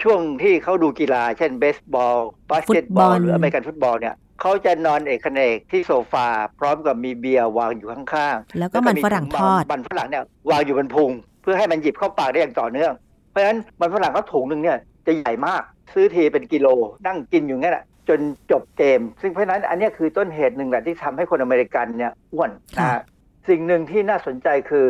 [0.02, 2.18] ช่วงที่เขาดูกีฬา เช่นเบสบอล
[2.50, 6.26] บาสเกตบอลหรืออเมริกันฟุตบอลเนี่ยเขาจะนอนเอกเขนกที่โซฟา
[6.58, 11.10] พร้อมกับมีเบียร์วางอยู่ข้างๆ แล้วก็มันฝรั่งทอด มันฝรั่งเนี่ยวางอยู่บนพุง
[11.42, 12.92] เพื่อให้มันหยิบเข้าปากได้อย่างต่อเนื่อง
[13.30, 15.62] เพราะฉะนั้นมันฝรั่งเขาถุงหนึ่งเนี่ยจะใหญ่มาก
[15.94, 16.66] ซื้อทีเป็นกิโล
[17.06, 23.00] นั่งกินอยู่งั้นแหละ จนจบเกม ซึ่งเพราะนั้นอันนี้คือต้นเหตุหนึ่งแหละที่ทำให้คนอเมริกันเนี่ยอ้วนนะ
[23.48, 24.86] สิ่งหนึ่งที่น่าสนใจคือ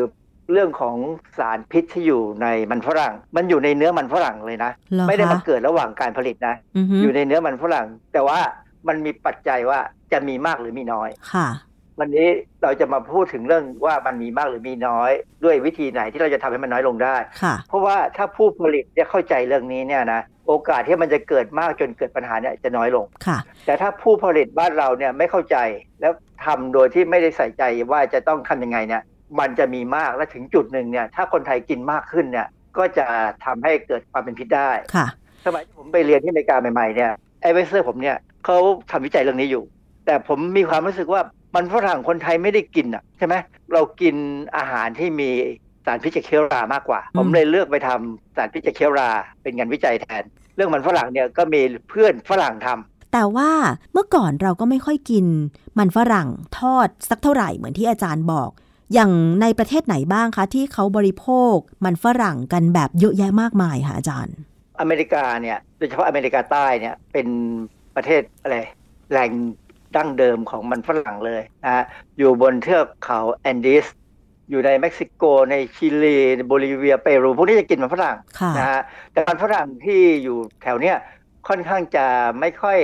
[0.52, 0.96] เรื่องของ
[1.38, 4.72] สารพิษที่อยู่ในมันฝรั่ง มันอยู่ในเนื้อมันฝรั่งเลยนะ
[5.08, 6.56] ไม่ได้มาเกิดระหว่างการผลิตนะ
[7.02, 8.38] อยู่ในเนื้อมันฝรั่ง แต่ว่า
[8.88, 9.78] มันมีปัจจัยว่า
[10.12, 11.48] จะมีมากหรือมีน้อยค่ะ
[12.00, 12.28] วันนี้
[12.62, 15.10] เราจะมาพูดถึงเรื่องว่ามันมีมากหรือมีน้อย
[15.44, 17.16] ด้วยวิธีไหนที่เราจะทำให้มันน้อยลงได้
[17.68, 25.56] เพราะว่าถ้าผู้ผลิตเนี่ยเข้าใจเรื่องนี้เนี่ยนะโอกาสที่มันจะเกิดมากจนเกิดปัญหาเนี่ยจะน้อยลงค่ะแต่ถ้าผู้ผลิตบ้านเราเนี่ยไม่เข้าใจ
[26.00, 26.12] แล้ว
[26.44, 29.02] ทำโดยที่ไม่ได้ใส่ใจว่าจะต้องทำยังไงเนี่ย
[29.40, 32.46] มันจะมีมากและถึงจุดหนึ่งเนี่ยถ้าคนไทยกินมากขึ้นเนี่ย
[32.78, 33.06] ก็จะ
[33.44, 35.06] ทำให้เกิดความเป็นพิษได้ค่ะ
[35.46, 38.58] สมัยที่ผมไปเรียนที่อเมริกาใหม่ๆเนี่ยไอเวเซอร์ผมเนี่ยเขา
[38.90, 39.64] ทำวิจัยเรื่องนี้อยู่
[40.06, 41.22] แต่ผมมีความรู้สึกว่า
[41.56, 43.34] มันฝรั่งคนไทยไม่ได้กินอะใช่ไหม
[43.72, 44.16] เรากิน
[44.56, 45.30] อาหารที่มี
[45.86, 49.10] สารพิษจากเคลรามากกว่า ผมเลยเลือกไปทำสารพิษจากเคลรา
[49.42, 50.24] เป็นงานวิจัยแทน
[50.56, 53.50] เรื่องมันฝรั่งเนี่ยก็มีเพื่อนฝรั่งทำแต่ว่า
[53.92, 55.26] เมื่อก่อนเราก็ไม่ค่อยกิน
[55.78, 56.28] มันฝรั่ง
[56.58, 58.50] ทอดสักเท่าไหร่เหมือนที่อาจารย์บอก
[58.94, 61.54] อย่างในประเทศไหนบ้างคะ ที่เขาบริโภค
[61.84, 64.34] มันฝรั่งกันแบบเยอะแยะมากมายค่ะอาจารย์
[64.80, 67.28] อเมริกาเนี่ยโดยเฉพาะอเมริกาใต้เนี่ยเป็น
[67.96, 68.56] ประเทศอะไร
[69.10, 69.30] แหล่ง
[69.96, 71.84] ดั้งเดิมของมันฝรั่งเลยนะ
[72.18, 73.86] อยู่บนเทือกเขาแอนดีส
[74.50, 78.16] อยู่ในเม็กซิโกในชิลีในโบลิเวียเปรูพวกนี้จะกินมันฝรั่ง
[78.58, 78.82] นะฮะ
[79.12, 80.96] แต่มันฝรั่งที่อยู่แถวเนี้ย
[81.48, 82.04] ค่อนข้างจะ
[82.40, 82.78] ไม่ค่อย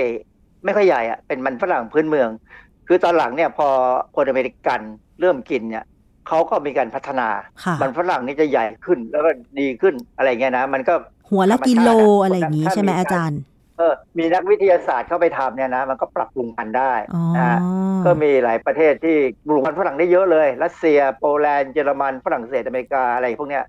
[0.63, 2.29] ไม่ค่อยใหญ่อะเป็นมันฝรั่งพื้นเมือง
[2.87, 3.67] คือตอนหลังเนี่ยพอ
[4.15, 4.81] คนอเมริกัน
[5.19, 5.85] เริ่มกินเนี่ย
[6.27, 7.27] เขาก็มีการพัฒนา
[7.81, 10.93] มันฝรั่งนี่จะใหญ่ขึ้นแล้วก็ดีขึ้นอะไรเงี้ยนะ มันก็
[11.29, 11.89] หัวละกิโล
[12.23, 13.39] อะไรอย่างนี้ใช่ไหมอาจารย์
[13.77, 16.93] เออมีนักวิทยาศาสตร์เข้าไปทำเนี่ยนะมันก็ปรับปรุงพันธุ์ได้
[17.37, 17.59] นะ
[18.05, 19.17] ก็มีหลายประเทศที่
[19.47, 23.63] ปลูกมันฝรั่งได้เยอะเลยรัสเซียโปแลนด์เยอรมันฝรั่งเศสอเมริกาอะไรพวกเนี้ย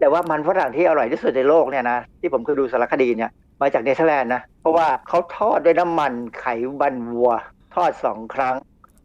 [0.00, 3.30] แต่ว่ามันฝรั่งที่อร่อยที่สุดในโลกเนี่ยนะที่ผมเคยดูสารคดีเนี่ย
[3.60, 6.46] มาจากเนเธอร์แลนด์นะ เพราะว่าเขาทอดด้วยน้ำมันไข
[6.80, 7.32] มันวัว
[7.74, 8.56] ทอดสองครั้ง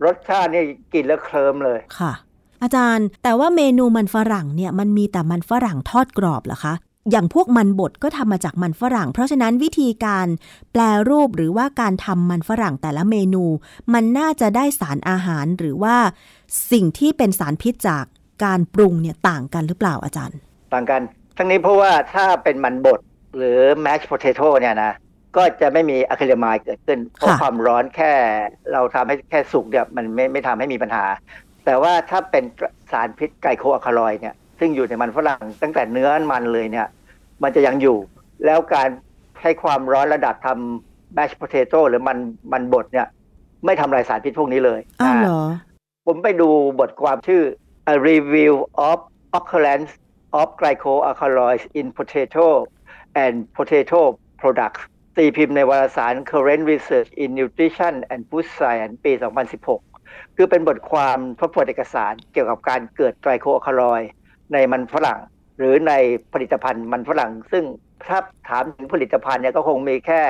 [0.05, 0.63] รสชาตินี่
[0.93, 2.13] กินแล้วเคลิมเลยค่ะ
[2.63, 6.73] อาจารย์แต่ว่าเมนูมันฝรั่งเนี่ยมันมีแต่มันฝรั่งทอดกรอบเหรอคะ
[7.11, 10.27] อย่างพวกมันบดก็ทำมาจากมันฝรั่ง เพราะฉะนั้นวิธีการ
[10.71, 13.43] แปลรูปหรือว่าการทำมันฝรั่งแต่ละเมนู
[13.93, 15.95] มันน่าจะได้สารอาหารหรือว่า
[16.71, 18.05] สิ่งที่เป็นสารพิษจาก
[18.43, 20.37] การปรุงเนี่ยต่างกันหรือเปล่าอาจารย์
[20.73, 21.01] ต่างกัน
[21.37, 22.99] ทั้งนี้เพราะว่าถ้าเป็นมันบด
[23.37, 24.91] หรือ mashed potato เนี่ยนะ
[25.37, 28.13] ก็จะไม่มีอะคริลิมายเกิดขึ้น เพราะความร้อนแค่
[28.73, 31.05] เราทำให้แค่สุกเนี่ยมันไม่ไม่ทำให้มีปัญหา
[31.65, 32.43] แต่ว่าถ้าเป็น
[32.91, 36.87] สารพิษไกโคอะคาลอยเนี่ย ซึ่งอยู่ในมันฝรั่งตั้งแต่เนื้อมันเลยเนี่ย
[37.43, 37.97] มันจะยังอยู่
[38.45, 38.89] แล้วการ
[39.41, 42.17] ให้ความร้อนระดับทำแมชโพเตโต้หรือมัน
[42.53, 43.07] มันบดเนี่ย
[43.65, 45.41] ไม่ทำลายสารพิษพวกนี้เลยอ้าวเหรอ
[46.07, 46.49] ผมไปดู
[46.79, 47.43] บทความชื่อ
[47.93, 48.53] A Review
[48.89, 48.97] of
[49.37, 49.91] Occurrence
[50.39, 52.45] of Glycoalkaloids in Potato
[53.23, 53.99] and Potato
[54.41, 54.81] Products
[55.17, 59.11] ตีพิมพ์ในวารสาร Current Research in Nutrition and Food Science ปี
[59.73, 64.01] 2016 คือเป็นบทความทบทวนเอกสารเกี่ยวกับการเกิดไตรโคอะคาลอย
[64.53, 65.19] ในมันฝรั่ง
[65.57, 65.93] หรือใน
[66.33, 67.63] ผลิตภัณฑ์มันฝรั่ง ซึ่ง
[68.07, 70.21] ถ้าถามถึงผลิตภัณฑ์เนี่ยก็คงมีแค่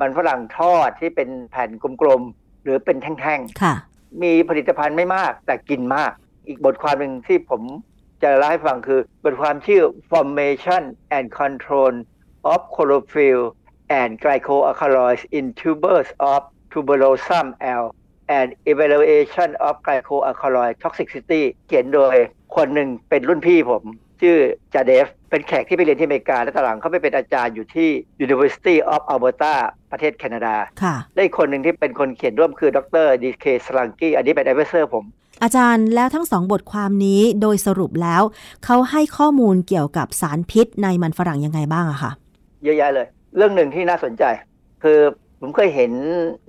[0.00, 1.70] มันฝรั่งทอดที่เป็นแผ่น
[2.02, 6.12] กลมๆหรือเป็นแท่งค่ะๆมีผลิตภัณฑ์ไม่มากแต่กินมาก
[6.48, 7.62] อีกบทความหนึ่งที่ผม
[8.22, 10.82] จะเล่าให้ฟังคือบทความชื่อ formation
[11.16, 11.94] and control
[12.52, 13.42] of chlorophyll
[14.00, 16.40] and glycoalkaloids in tubers of
[16.72, 17.46] tuberosum
[17.82, 17.84] L
[18.38, 22.16] and evaluation of glycoalkaloid toxicity เขียนโดย
[22.56, 23.82] คนหนึ่งเป็นรุ่นพี่ผม
[24.20, 24.36] ชื่อ
[24.74, 27.88] จาเดฟ เป็นแขกที่ไปเรียนที่อเมริกา และตอนหลังเขาไปเป็นอาจารย์อยู่ที่
[28.24, 29.54] University of Alberta
[29.92, 35.04] ประเทศแคนาดาค่ะได้อีกคนหนึ่งที่เป็นคนเขียนร่วมคือดรดีเคสลังกี้อันนี้เป็น advisor ผม
[35.42, 38.22] อาจารย์แล้วทั้งสองบทความนี้โดยสรุปแล้ว
[38.64, 42.12] เขาให้ข้อมูลเกี่ยวกับสารพิษในมันฝรั่งยังไงบ้างอะคะ
[42.64, 44.24] เยอะแยะเลย เรื่องหนึ่งที่น่าสนใจ
[44.82, 44.98] คือ
[45.40, 45.92] ผมเคยเห็น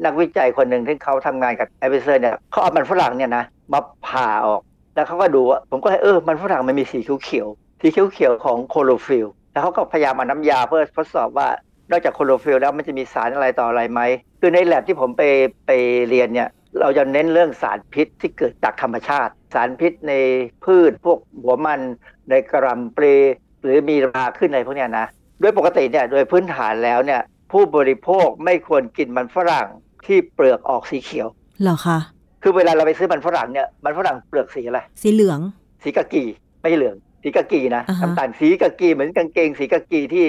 [0.06, 4.62] นักวิจัยคนหนึ่งที่เขาทำงานกับไอเวอร์เนี่ยเขาเอามันฝรั่งเนี่ยนะมาผ่าออก
[4.96, 11.48] แล้วเขาก็ดูว่าผมก็เลยเออมันฝรั่งมันมีสีเขียวๆสีเขียวๆของคลอโรฟิลล์แล้วเขาก็พยายามเอาน้ำยาเพื่อทดสอบว่า
[11.92, 14.02] นอกจากคลอโรฟิลล์แล้วมันจะมีสารอะไรต่ออะไรไหม
[14.40, 15.24] คือในแลบที่ผมไป
[15.68, 15.72] ไป
[16.10, 20.14] เรียนเนี่ยเราจะเน้นเรื่องสารพิษที่เกิดจากธรรมชาติ สารพิษใน
[20.66, 21.82] พืชพวกหัวมัน
[22.30, 23.06] ในกระหลำปล
[23.64, 25.08] หรือมีราขึ้นอะไรพวกเนี้ยนะ
[25.40, 27.22] โดยปกติเนี่ยโดยพื้นฐานแล้วเนี่ย
[27.52, 29.68] ผู้บริโภคไม่ควรกินมันฝรั่ง
[30.06, 31.28] ที่เปลือกออกสีเขียว
[31.62, 31.98] เหรอคะ
[32.44, 35.40] คือเวลาเราไปซื้อมันฝรั่งเนี่ยมันฝรั่งเปลือกสีอะไร สีเหลือง
[35.84, 36.24] สีกากี
[36.62, 40.26] ไม่ใช่เหลือง สีกากีนะอ่าฮะน้ำตาลสีกากีเหมือนกางเกง สีกากีที่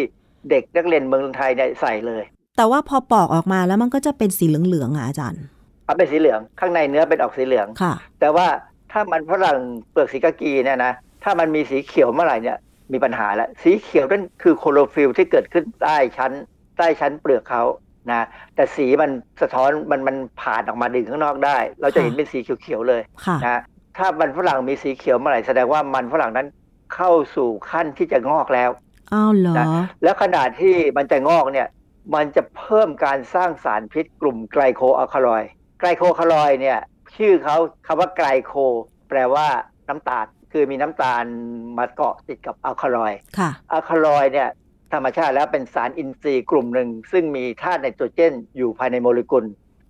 [0.51, 2.23] เด็กนักเรียนเมืองไทยเนี่ยใส่เลย
[2.57, 5.43] แต่ว่าพอปอกออกมาแล้วมันก็จะเป็นสีเหลืองๆอะอาจารย์
[5.85, 8.47] เอาเป็นสีเหลืองข้างในเนื้อเป็นออกสีเหลืองค่ะ แต่ว่า
[8.93, 9.59] ถ้ามันฝรั่ง
[9.91, 10.93] เปลือกสีกากีเนี่ยนะ
[11.25, 12.59] ถ้ามันมีสีเขียวเมื่อไหร่เนี่ย
[12.93, 16.33] มีปัญหาแล้วสีเขียวนั่นคือคลอโรฟิลล์ที่เกิดขึ้นใต้ชั้น
[16.79, 17.63] ใต้ชั้นเปลือกเขา
[18.11, 19.11] นะแต่สีมัน
[19.43, 23.61] สะท้อนมันมันผ่านออกมาถึงข้างนอกได้ เราจะเห็นเป็นสีเขียวๆเลยค่ะนะ
[23.99, 26.47] ถ้ามันฝรั่งมีสีเขียวเมื่อไหร่แสดงว่ามันฝรั่งนั้น
[26.95, 28.71] เข้าสู่ขั้นที่จะงอกแล้ว
[29.13, 29.67] อ้าวเหรอนะ
[30.03, 31.69] แล้วขณะที่มันจะงอกเนี่ย
[32.15, 35.51] มันจะเพิ่มการสร้างสารพิษกลุ่ม glycoalkaloid
[35.81, 36.79] ไกลโคอะคาลอยด์เนี่ย
[37.17, 38.53] ชื่อเขาคำว่าไกลโค
[39.09, 39.47] แปลว่า
[39.89, 41.25] น้ำตาลคือมีน้ำตาล
[41.79, 44.49] มาเกาะติดกับอะคาลอยด์ค่ะอะคาลอยด์เนี่ย
[44.95, 49.45] ธรรมชาติแล้วเป็นสารอินทรีย์กลุ่มหนึ่ง ซึ่งมีธาตุไนโตรเจน อยู่ภายในโมเลกุล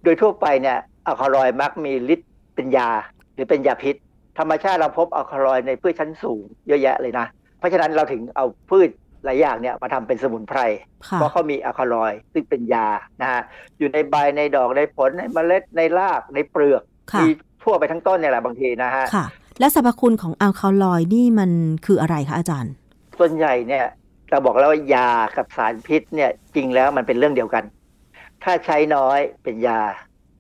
[0.05, 2.91] โดยทั่วไปเนี่ยอะคาลอยด์มักมีฤทธิ์เป็นยา
[3.35, 3.97] หรือเป็นยาพิษ
[4.39, 7.27] ธรรมชาติเราพบอะคาลอยด์ในพืชชั้นสูงเยอะแยะเลยนะ
[7.59, 8.89] เพราะฉะนั้นเราถึงเอาพืช
[9.25, 10.61] หลายอย่างเนี่ยมาทำเป็นสมุนไพร
[11.09, 12.89] ค่ะเพราะเขามีอะคาลอยด์ซึ่งเป็นยา
[13.21, 13.43] นะฮะ
[13.79, 16.83] อยู่ในใบในดอกในผลในเมล็ดในรากในเปลือก
[17.13, 17.29] ค่ะมี
[17.63, 19.27] ทั่วไปทั้งต้นเนี่ยแหละบางทีนะฮะค่ะ
[19.61, 21.51] และสรรพคุณของอัลคาลอยด์นี่มัน
[21.87, 22.73] คืออะไรคะอาจารย์
[23.19, 23.87] ส่วนใหญ่เนี่ย
[24.33, 27.65] เราบอกแล้วว่ายากับสารพิษเนี่ยจริงแล้วมันเป็นเรื่องเดียวกัน
[28.45, 29.81] ถ้าใช้น้อยเป็นยา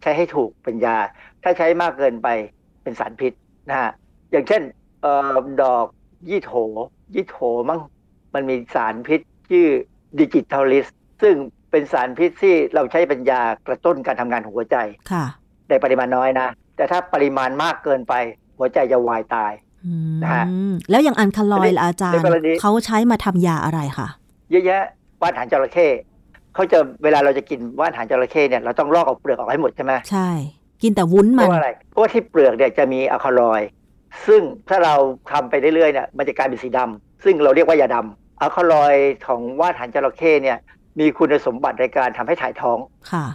[0.03, 0.97] ใช้ให้ถูกเป็นยา
[1.43, 2.28] ถ้าใช้มากเกินไป
[2.82, 3.32] เป็นสารพิษ
[3.68, 3.90] นะฮะ
[4.30, 4.62] อย่างเช่น
[5.03, 5.86] เออดอก
[6.28, 6.53] ยี่โถ
[7.14, 7.36] ยี่โถ
[7.70, 7.80] มั้ง
[8.34, 9.20] มันมีสารพิษ
[9.51, 9.68] ชื่อ
[10.20, 10.86] ดิจิทัลลิส
[11.22, 11.34] ซึ่ง
[11.70, 14.76] เป็นสารพิษที่เราใช้เป็นยากระตุ้นการทำงานของหัวใจ
[15.12, 15.24] ค่ะ
[15.68, 18.14] ในปริมาณน้อยนะ แต่ถ้าปริมาณมากเกินไป
[18.59, 19.72] หัวใจจะวายตายอืม
[20.22, 20.45] นะฮะ
[20.91, 24.09] แล้วอย่างอัลคาลอยด์ล่ะอาจารย์ในกรณีเขาใช้มาทำยาอะไรคะ
[24.51, 24.83] เยอะแยะ
[25.20, 25.87] ว่านหางจระเข้
[26.55, 30.28] เขาจะเวลาเราจะกินว่านหางจระเข้เนี่ยเราต้องลอกเอาเปลือกออกให้หมดใช่ไหมใช่
[30.83, 33.68] กินแต่วุ้นเพมันราะว่าอะไรเพราะว่าที่เปลือกเนี่ยจะมีอะคาลอยด์
[34.26, 34.95] ซึ่งถ้าเรา
[35.33, 40.59] ทำไปเรื่อยๆเนี่ยมันจะกลายเป็นสีดำซึ่งเราเรียกว่ายาดำอะคาลอยด์ของว่านหางจระเข้เนี่ย
[41.01, 42.78] มีคุณสมบัติในการทำให้ถ่ายท้อง
[43.12, 43.26] ค่ะ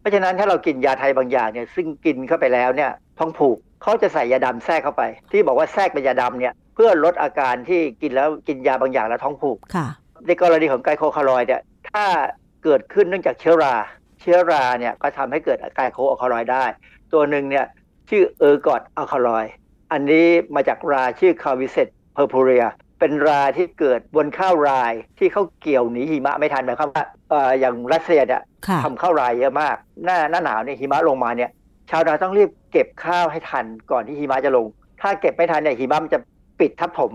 [0.00, 9.86] เพราะฉะนั้นถ้าเรากินยาไทยบางอย่างเนี่ยซึ่งกินเข้าไปแล้วเนี่ยท้องผูก เขาจะใส่ยาดำแทรกเข้าไป ที่บอกว่าแทรกเป็นยาดำเนี่ยเพื่อลดอาการที่กินแล้วกินยาบางอย่างแล้วท้องผูกค่ะ
[10.26, 12.04] ในกรณีของไกลโคคาลอยด์เนี่ยถ้า
[12.64, 13.74] เกิดขึ้นเนื่องจากเชื้อรา
[14.20, 16.64] เชื้อราเนี่ยก็ทำให้เกิดไกลโคอะคาลอยด์ได้
[17.12, 17.66] ตัวหนึ่งเนี่ย
[18.10, 19.52] ชื่อ ergot alkaloid
[19.92, 22.64] อันนี้มาจากราชื่อ Claviceps purpurea
[23.00, 31.50] เป็นราที่เกิดบนข้าวไรย์ที่เขาเกี่ยวหนีหิมะไม่ทันหมายความว่าเอ่ออย่างรัสเซียเนี่ยค่ะทำข้าวไรย์เยอะมาก หน้าหน้าหนาวเนี่ยหิมะลงมาเนี่ย
[31.90, 34.66] ชาวนาต้องรีบเก็บข้าวให้ทันก่อนที่หิมะจะลง
[35.00, 36.20] ถ้าเก็บไม่ทันเนี่ยหิมะมันจะ
[36.60, 37.12] ปิดทับถม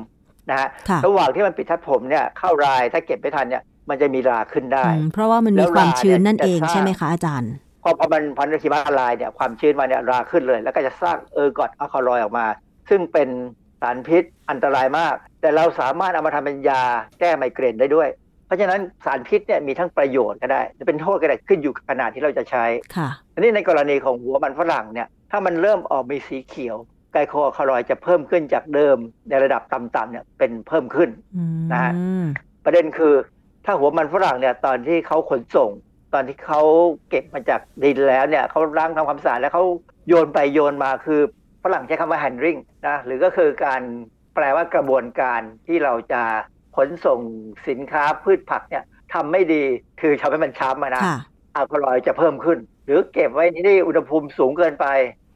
[0.50, 7.52] นะฮะค่ะระหว่างที่มันปิดทับถมเนี่ยข้าวไรย์ถ้าเก็บไม่ทันเนี่ยมันจะมีราขึ้นได้อืมเพราะว่ามันแล้มีวความราชื้นเนี่ยนั่นเองจะสร้างใช่ไหมคะอาจารย์
[7.84, 12.46] พอพอมันพอหิมะละลายเนี่ยความชื้นมาเนี่ยราขึ้นเลย แล้วก็จะสร้าง ergot alkaloid ออกมา
[12.90, 13.30] ซึ่งเป็น
[13.82, 16.84] สารพิษอันตรายมาก แต่เราสามารถเอามาทำเป็นยา
[17.20, 18.10] แก้ไมเกรนได้ด้วย
[18.50, 26.78] เพราะฉะนั้นสารพิษเนี่ยมีทั้งประโยชน์ก็ได้จะเป็นโทษก็ได้ขึ้นอยู่กับขนาดที่เราจะใช้ค่ะอันนี้ในกรณีของหัวมันฝรั่งเนี่ยถ้ามันเริ่มออกมีสีเขียว
[27.14, 28.98] glycoalkaloid จะเพิ่มขึ้นจากเดิม
[29.30, 31.94] ในระดับต่ำๆเนี่ยเป็นเพิ่มขึ้นอืมนะฮะ
[32.66, 33.14] ประเด็นคือ
[33.66, 35.72] ถ้าหัวมันฝรั่งเนี่ยตอนที่เขาขนส่ง
[36.14, 36.62] ตอนที่เขา
[37.10, 39.66] เก็บมาจากดินแล้วเนี่ยเขาล้างทำความสะอาดแล้วเขา
[40.08, 41.22] โยนไปโยนมาคือ
[41.64, 43.82] ฝรั่งใช้คำว่า handling นะหรือก็คือการ
[44.36, 46.24] แปลว่ากระบวนการที่เราจะ
[46.80, 47.20] ขนส่ง
[47.70, 49.64] สินค้าพืชผักเนี่ยทำไม่ดี
[50.02, 51.18] คือทำให้มันช้ำอะนะค่ะ
[51.56, 54.86] อะคาลอยด์จะเพิ่มขึ้น หรือเก็บไว้ที่อุณหภูมิสูงเกินไป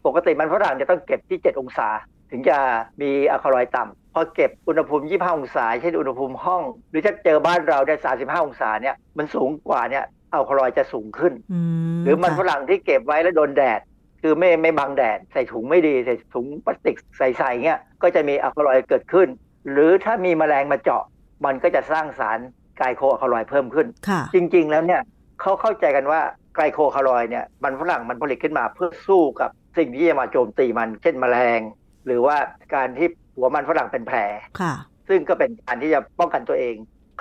[0.06, 1.88] ปกติมันฝรั่งจะต้องเก็บที่ 7 องศา
[2.32, 2.58] ถึงจะ
[3.02, 11.60] มีอะคาลอยด์ต่ำพอเก็บอุณหภูมิ 25 องศา เช่นอุณหภูมิห้อง หรือถ้าเจอบ้านเราได้ 35 องศาเนี่ยมันสูงกว่าเนี่ยอะคาลอยด์จะสูงขึ้นอื
[11.98, 13.82] มหรือมันฝค่ะรั่งที่เก็บไว้แล้วโดนแดด
[14.22, 19.28] คือไม่ไม่บังแดดใส่ถุงไม่ดีใส่ถุงพลาสติกใส่ๆเงี้ยก็จะมีอะคาลอยด์เกิดขึ้น
[19.72, 21.04] หรือถ้ามีแมลงมาเจาะ
[21.46, 22.40] มันก็จะสร้างสาร
[22.78, 25.02] ไกลโคอะคาลอยด์เพิ่มขึ้นค่ะจริง ๆ แล้วเนี่ย
[25.42, 26.22] เขาเข้าใจกันว่า
[26.56, 31.60] ไกลโคคาลอยด์เนี่ยมันฝรั่งมันผลิตขึ้นมาเพื่อสู้กับสิ่งที่จะมาโจมตีมัน เช่นแมลง
[32.06, 32.38] หรือว่า
[32.76, 34.18] การที่หัวมันฝรั่งเป็นแผล
[34.62, 34.74] ค่ะ
[35.10, 36.76] ซึ่งก็เป็นการที่จะป้องกันตัวเอง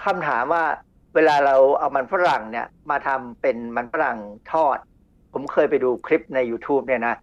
[0.05, 0.65] คำถามว่า
[1.15, 4.19] เวลาเราเอามันฝรั่งเนี่ยมาทำเป็นมันฝรั่ง
[4.53, 4.79] ทอด
[5.33, 7.15] ผมเคยไปดูคลิปใน YouTube เนี่ยนะ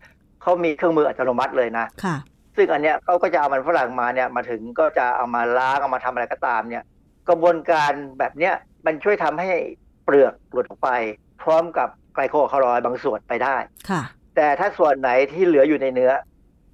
[0.42, 2.16] เขามีเครื่องมืออัตโนมัติเลยนะค่ะ
[2.56, 6.84] ซึ่งอันเนี้ยเขาก็จะเอามันฝรั่งมาเนี่ยมาถึงก็จะเอามาล้างเอามาทำอะไรก็ตามเนี่ย
[7.30, 8.54] กระบวนการแบบเนี้ย
[8.86, 9.50] มันช่วยทำให้
[10.06, 10.89] เปลือกหลุดออกไป
[11.41, 13.56] พร้อมกับไกลโคคาลอยด์บางส่วนไปได้
[13.89, 14.02] ค่ะ
[14.36, 16.12] แต่ถ้าส่วนไหนที่เหลืออยู่ในเนื้อ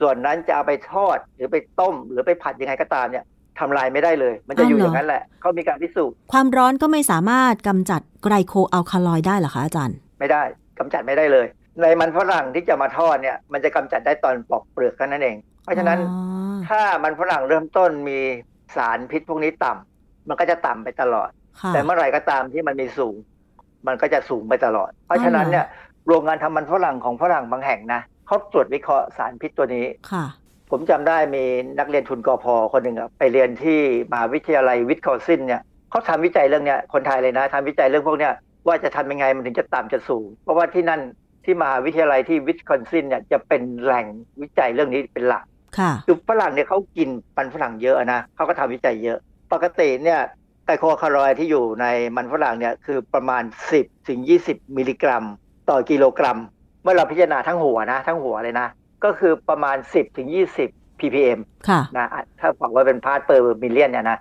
[0.02, 3.26] ส่วนนั้นจะเอาไปทอดหรือไปต้ม หรือไปผัดยังไงก็ตามเนี่ย
[3.60, 10.44] ทำลายไม่ได้เลย มันจะอยู่อ้าวเหรออย่างนั้นแหละเขามีการพิสูจน์ความร้อนก็ไม่สามารถกำจัดไกลโคอัลคาลอยด์ได้เหรอคะอาจารย์ ไม่ได้
[10.80, 11.46] กำจัดไม่ได้เลย
[11.82, 16.06] ในมันฝรั่งที่จะมาทอดเนี่ย มันจะกำจัดได้ตอนปอกเปลือกแค่นั้นเอง เพราะฉะนั้นอ๋
[16.62, 18.20] อถ้ามันฝรั่งเริ่มต้นมี
[18.76, 21.30] สารพิษพวกนี้ต่ำมันก็จะต่ำไปตลอด
[21.62, 23.16] ค่ะแต่เมื่อไหร่ก็ตามที่มันมีสูง
[23.88, 25.66] มันก็จะสูงไปตลอด เพราะฉะนั้นเนี่ย
[26.08, 30.26] โรงงานทำมันฝรั่งของฝรั่งบางแห่งนะเขาตรวจวิเคราะห์สารพิษตัวนี้ค่ะ
[30.72, 31.44] ผมจำได้มี
[31.80, 33.80] นักเรียนทุนกอพอคนหนึ่งอะไปเรียนที่
[34.12, 38.34] มหาวิทยาลัยวิทคอซินเนี่ยเขาทำวิจัยเรื่องเนี้ยคนไทยเลยนะทำวิจัยเรื่องพวกเนี้ย
[38.68, 41.02] ว่าจะทำยังไงมันถึงจะต่ำจะสูง เพราะว่าที่นั่น
[41.46, 44.06] ที่มหาวิทยาลัยที่วิทคอนซินเนี่ยจะเป็นแหล่ง
[44.42, 45.44] วิจัยเรื่องนี้เป็นหลัก
[45.80, 49.18] ค่ะคือฝรั่งเนี่ยเขากินมันฝรั่งเยอะนะเขาก็ทำวิจัยเยอะ
[49.54, 50.20] ปกติเนี่ย
[50.66, 53.44] glycoalkaloid ที่อยู่ในมันฝรั่งเนี่ยคือประมาณ
[53.76, 55.24] 10ถึง20 มิลลิกรัม
[55.70, 56.40] ต่อกิโลกรัม
[56.84, 58.68] เมื่อเราพิจารณาทั้งหัวนะทั้งหัวเลยนะ
[59.04, 60.28] ก็คือประมาณ 10ถึง
[60.66, 64.18] 20 ppm ค่ะนะอะถ้าบอกว่าเป็น part per million เนี่ยนะ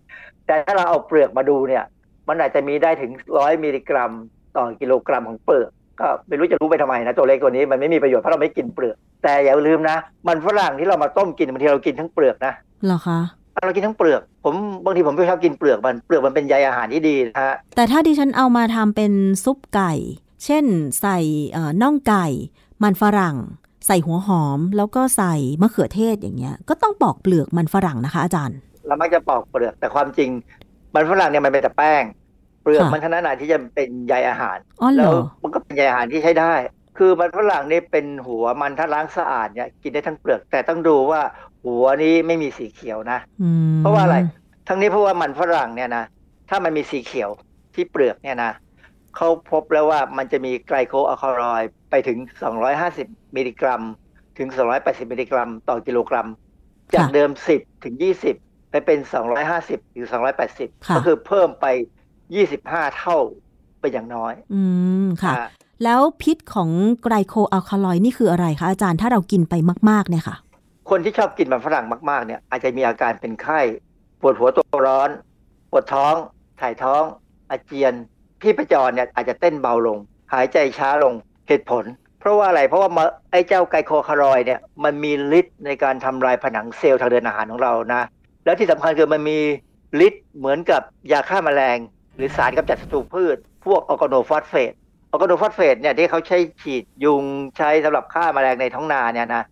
[0.46, 1.84] แต่ถ้าเราเอาเปลือกมาดูเนี่ย
[2.28, 4.12] มันอาจจะมีได้ถึง 100 มิลลิกรัม
[4.56, 5.70] ต่อกิโลกรัมของเปลือก
[6.00, 9.96] ก็ไม่รู้จะรู้ไปทำไมนะตัวเลขตัวนี้มันไม่มีประโยชน์เพราะเราไม่กินเปลือก แต่อย่าลืมนะ
[10.28, 12.52] มันฝรั่งที่เรามาต้มกินบางทีเรากินทั้งเปลือกนะ
[12.84, 13.20] เหรอคะ
[13.66, 19.12] เรากินทั้งเปลือก ผมบางทีผมไม่ชอบกินเปลือกมันเปลือกมันเป็นใยอาหารที่ดีนะฮะแต่ถ้าดิฉันเอามาทำเป็น
[19.44, 19.92] ซุปไก่
[20.44, 20.64] เช่น
[21.00, 21.18] ใส่
[21.52, 22.26] เอ่อน่องไก่
[22.82, 23.36] มันฝรั่ง
[23.86, 30.30] ใส่หัวหอม แล้วก็ใส่มะเขือเทศอย่างเงี้ย ก็ต้องปอกเปลือกมันฝรั่งนะคะอาจารย์ เรามักจะปอกเปลือกแต่ความจริง
[30.94, 32.02] มันฝรั่งเนี่ยมันเป็นแต่แป้ง
[32.64, 36.52] เปลือกค่ะมันเท่านั้นนะที่จะเป็นใยอาหารอ๋อเหรแล้วอมันก็เป็นใยอาหารที่ใช้ได้
[36.98, 41.20] คือมันฝรั่งนี่เป็นหัวมันถ้าล้างสะอาดเนี่ยกินได้ทั้งเปลือก แต่ต้องดูว่า
[41.64, 44.16] หัวนี้ไม่มีสีเขียวนะอืมเพราะว่าอะไร
[44.68, 46.04] ทั้งนี้เพราะว่ามันฝรั่งเนี่ยนะ
[46.50, 47.30] ถ้ามันมีสีเขียว
[47.74, 48.52] ที่เปลือกเนี่ยนะ
[49.16, 52.18] เขาพบแล้วว่ามันจะมีไกลโคอะคาลอยด์ไปถึง
[52.76, 53.82] 250 มิลลิกรัม
[54.38, 54.48] ถึง
[54.80, 56.28] 280 มิลลิกรัม ต่อกิโลกรัม
[56.94, 57.94] จากเดิม 10 ถึง
[58.34, 58.98] 20 ไปเป็น
[59.46, 60.06] 250หรือ
[60.46, 61.66] 280ค่ะก็คือเพิ่มไป
[62.42, 63.18] 25เท่า
[63.80, 64.62] เป็นอย่างน้อย อื
[65.04, 65.46] ม ค่ะอ่า
[65.84, 66.70] แล้วพิษของ
[67.02, 69.54] glycoalkaloid นี่คืออะไรคะอาจารย์ถ้าเรากินไป
[69.90, 70.36] มาก ๆ เนี่ยค่ะ
[70.90, 73.60] คนที่ชอบกินมันฝรั่งมาก ๆ เนี่ย อาจจะมีอาการเป็นไข้
[74.20, 75.10] ปวดหัวตัวร้อน
[75.70, 76.14] ปวดท้อง
[76.60, 77.02] ถ่ายท้อง
[77.50, 77.92] อาเจียน
[78.42, 79.98] ที่ประจรเนี่ยอาจจะเต้นเบาลง
[80.32, 81.14] หายใจช้าลง
[81.48, 81.84] เหตุผล
[82.20, 88.02] เพราะว่าอะไรเพราะว่ามาไอ้เจ้า glycoalkaloid เนี่ยมันมีฤทธิ์ในการทำลายผนังเซลล์ทางเดินอาหารของเรานะ
[88.44, 89.38] แล้วที่สำคัญคือมันมี
[90.06, 90.82] ฤทธิ์เหมือนกับ
[91.12, 91.78] ยาฆ่าแมลง
[92.16, 93.36] หรือสารกำจัดศัตรูพืช
[93.66, 94.72] พวก organophosphate
[95.10, 97.24] organophosphate เนี่ยที่เขาใช้ฉีดยุง
[97.56, 99.44] ใช้สำหรับฆ่าแมลงในท้องนาเนี่ยนะ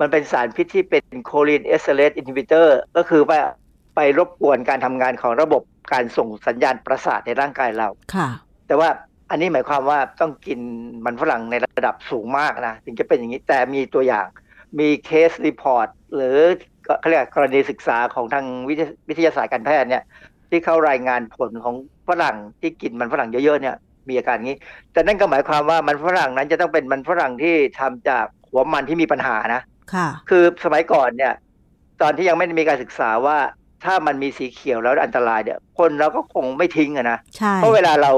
[0.00, 3.38] มันเป็นสารพิษที่เป็น cholinesterase inhibitor ก็คือว่า
[3.96, 8.28] ไปรบกวนการทำงานของระบบการส่งสัญญาณประสาทในร่างกายเราค่ะ
[8.66, 8.88] แต่ว่า
[9.30, 10.60] อันนี้หมายความว่าต้องกิน
[11.04, 14.26] มันฝรั่งในระดับสูงมากนะถึงจะเป็นอย่างนี้แต่มีตัวอย่าง
[14.78, 16.36] มี case report หรือ
[17.00, 20.02] เขาเรียกกรณีศึกษาของทางวิทยวิทยาศาสตร์การแพทย์เนี่ย
[20.50, 21.74] ที่เขารายงานผลของ
[22.10, 23.76] ฝรั่งที่กินมันฝรั่งเยอะๆเนี่ย
[24.08, 24.56] มีอาการนี้
[24.92, 31.32] แต่นั่นก็หมายความว่ามันฝรั่งนั้นจะต้องเป็นมันฝรั่งที่ทำจากหัวมันที่มีปัญหานะค่ะ คือสมัยก่อนเนี่ย
[32.02, 33.38] ตอนที่ยังไม่ได้มีการศึกษาว่า
[33.84, 38.12] ถ้ามันมีสีเขียวแล้วอันตรายเนี่ย คนเราก็คงไม่ทิ้งอะนะใช่เพราะเวลาเรา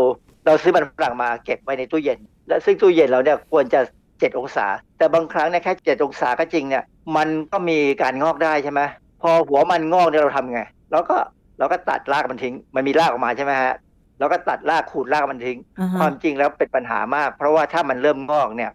[0.46, 2.18] เราซื้อมันฝรั่งมาเก็บไว้ในตู้เย็น
[2.48, 3.80] และซึ่งตู้เย็นเราเนี่ยควรจะ
[4.10, 4.66] 7องศา
[4.98, 6.84] แต่บางครั้งเนี่ยแค่7องศาก็จริงเนี่ย
[7.16, 8.80] มันก็มีการงอกได้ใช่ไหม
[9.22, 10.62] พอหัวมันงอกเนี่ยเราทำไง
[10.92, 11.16] เราก็
[11.58, 13.74] เราก็ตัดรากมันทิ้ง มันมีรากออกมาใช่ไหมฮะ
[14.18, 18.70] เราก็ตัดรากขูดรากมันทิ้งอ่าฮะความจริงแล้วเป็นปัญหามาก เพราะว่าถ้ามันเริ่มงอกเนี่ย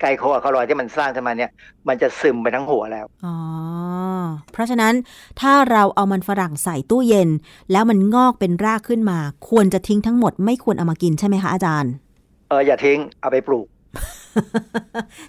[0.00, 1.50] ไกลโคอะคาลอยที่มันสร้างขึ้นมาเนี่ย
[1.88, 3.36] มันจะซึมไปทั้งหัวแล้ว อ๋อ
[4.52, 4.94] เพราะฉะนั้น
[5.40, 7.28] ถ้าเราเอามันฝรั่งใส่ตู้เย็น
[7.72, 9.18] แล้วมันงอกเป็นรากขึ้นมา
[9.48, 11.92] ควรจะทิ้งทั้งหมดไม่ควรเอามากินใช่ไหมคะอาจารย์
[12.48, 13.66] เอออย่าทิ้งเอาไปปลูก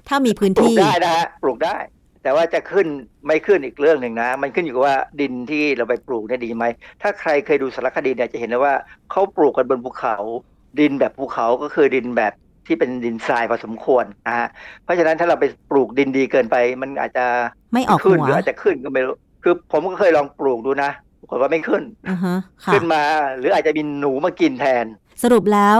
[0.07, 1.75] ถ้ามีพื้นปลูกที่ได้นะฮะปลูกได้
[2.23, 2.87] แต่ว่าจะขึ้น
[3.25, 6.63] ไม่ขึ้นอีกเรื่องหนึ่งนะ มันขึ้นอยู่กับว่าดินที่เราไปปลูกเนี่ยดีไหม
[7.01, 8.73] ถ้าใครเคยดูสารคดีเนี่ยจะเห็นเลยว่า
[9.11, 10.17] เขาปลูกกันบนภูเขา
[10.79, 12.33] ดินแบบภูเขาก็คือดินแบบ
[12.67, 14.47] ที่เป็นดินทรายพอสมควรนะฮะ
[14.83, 17.25] เพราะฉะนั้นถ้าเราไปปลูกดินดีเกินไป มันอาจจะ
[17.73, 23.01] ไม่ออกขึ้นหัวหรืออาจจะขึ้นก็ไม่รู้คือผมก็เคยลองปลูกดูนะปรากฏว่าไม่ขึ้นอือฮะค่ะขึ้นมา
[23.37, 24.85] หรืออาจจะมีหนูมากินแทน
[25.23, 25.77] สรุปแล้ว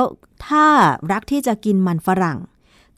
[0.48, 0.66] ถ้า
[1.12, 2.38] รักที่จะกินมันฝรั่ง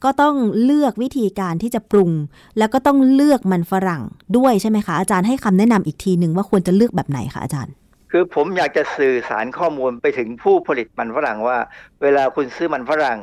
[0.04, 0.34] ก็ต้อง
[0.64, 2.12] เลือกวิธีการที่จะปรุง
[2.58, 4.02] แล้วก็ต้องเลือกมันฝรั่ง
[4.36, 7.74] ด้วยใช่ไหมคะอาจารย์ให้คำแนะนำอีกทีหนึ่งว่าควรจะเลือกแบบไหนคะอาจารย์
[8.10, 11.56] คือผมอยากจะสื่อสารข้อมูลไปถึงผู้ผลิตมันฝรั่งว่า
[12.02, 13.18] เวลาคุณซื้อมันฝรั่ง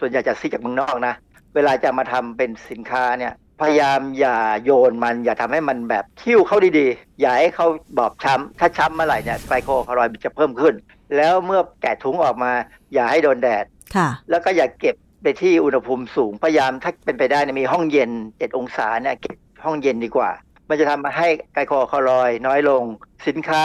[0.00, 1.14] ส่วนใหญ่จะซื้อจากเมืองนอกนะ
[1.54, 7.66] เวลาจะมาทำเป็นสินค้าเนี่ยพยายามอย่าโยนมันอย่าทำให้มันแบบคิ้วเขาดีๆ อย่าให้เขา
[7.98, 10.74] บอบช้ำถ้าช้ำเมื่อไหร่เนี่ยไกลโคคาลอยด์จะเพิ่มขึ้น
[11.16, 12.52] แล้วเมื่อแกะถุงออกมา
[12.92, 13.64] อย่าให้โดนแดด
[13.96, 20.30] ค่ะแล้วก็อย่าเก็บ ในที่อุณหภูมิสูงพยายามถ้าเป็นไปได้เนี่ยมีห้องเย็น7องศาเนี่ยเก็บห้องเย็นดีกว่า
[20.68, 22.82] มันจะทำให้ไกลโคคาลอยด์น้อยลง
[23.28, 23.64] สินค้า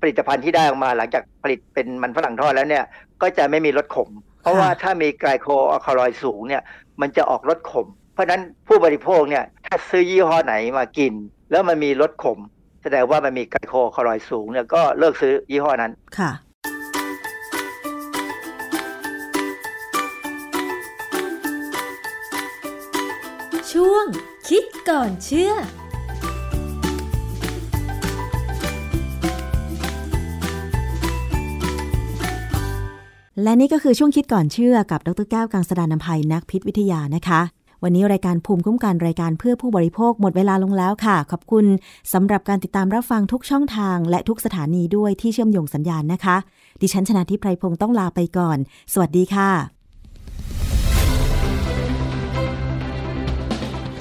[0.00, 2.84] ผลิตภัณฑ์ที่ได้ออกมาหลังจากผลิตเป็นมันฝรั่งทอดแล้วเนี่ย
[3.22, 4.08] ก็จะไม่มีรสขม
[4.42, 5.48] เพราะว่าถ้ามีไกลโค
[5.86, 6.62] คาลอยด์สูงเนี่ย
[7.00, 11.12] มันจะออกรสขม เพราะฉะนั้นผู้บริโภคเนี่ยถ้าซื้อยี่ห้อไหนมากิน
[11.50, 12.38] แล้วมันมีรสขม
[12.82, 16.30] แสดงว่ามันมีไกลโคคาลอยด์สูงเนี่ยก็เลิกซื้อยี่ห้อนั้นค่ะ
[23.80, 24.06] ช่วง
[24.48, 25.52] คิดก่อนเชื่อ
[33.42, 37.40] และนี่ก็คือช่วงคิดก่อนเชื่อกับดรแก้วกังสดานนภัยนักพิษวิทยานะคะ
[37.82, 41.66] วันนี้รายการภูมิคุ้มกันรายการเพื่อผู้บริโภคหมดเวลาลงแล้วค่ะ ขอบคุณ
[42.12, 46.36] สำหรับการติดตามรับฟังทุกช่องทาง และทุกสถานีด้วยที่เชื่อมโยงสัญญาณนะคะ
[46.80, 48.58] ดิฉันชนะทิพไพรพงศ์ต้องลาไปก่อน
[48.92, 49.75] สวัสดีค่ะ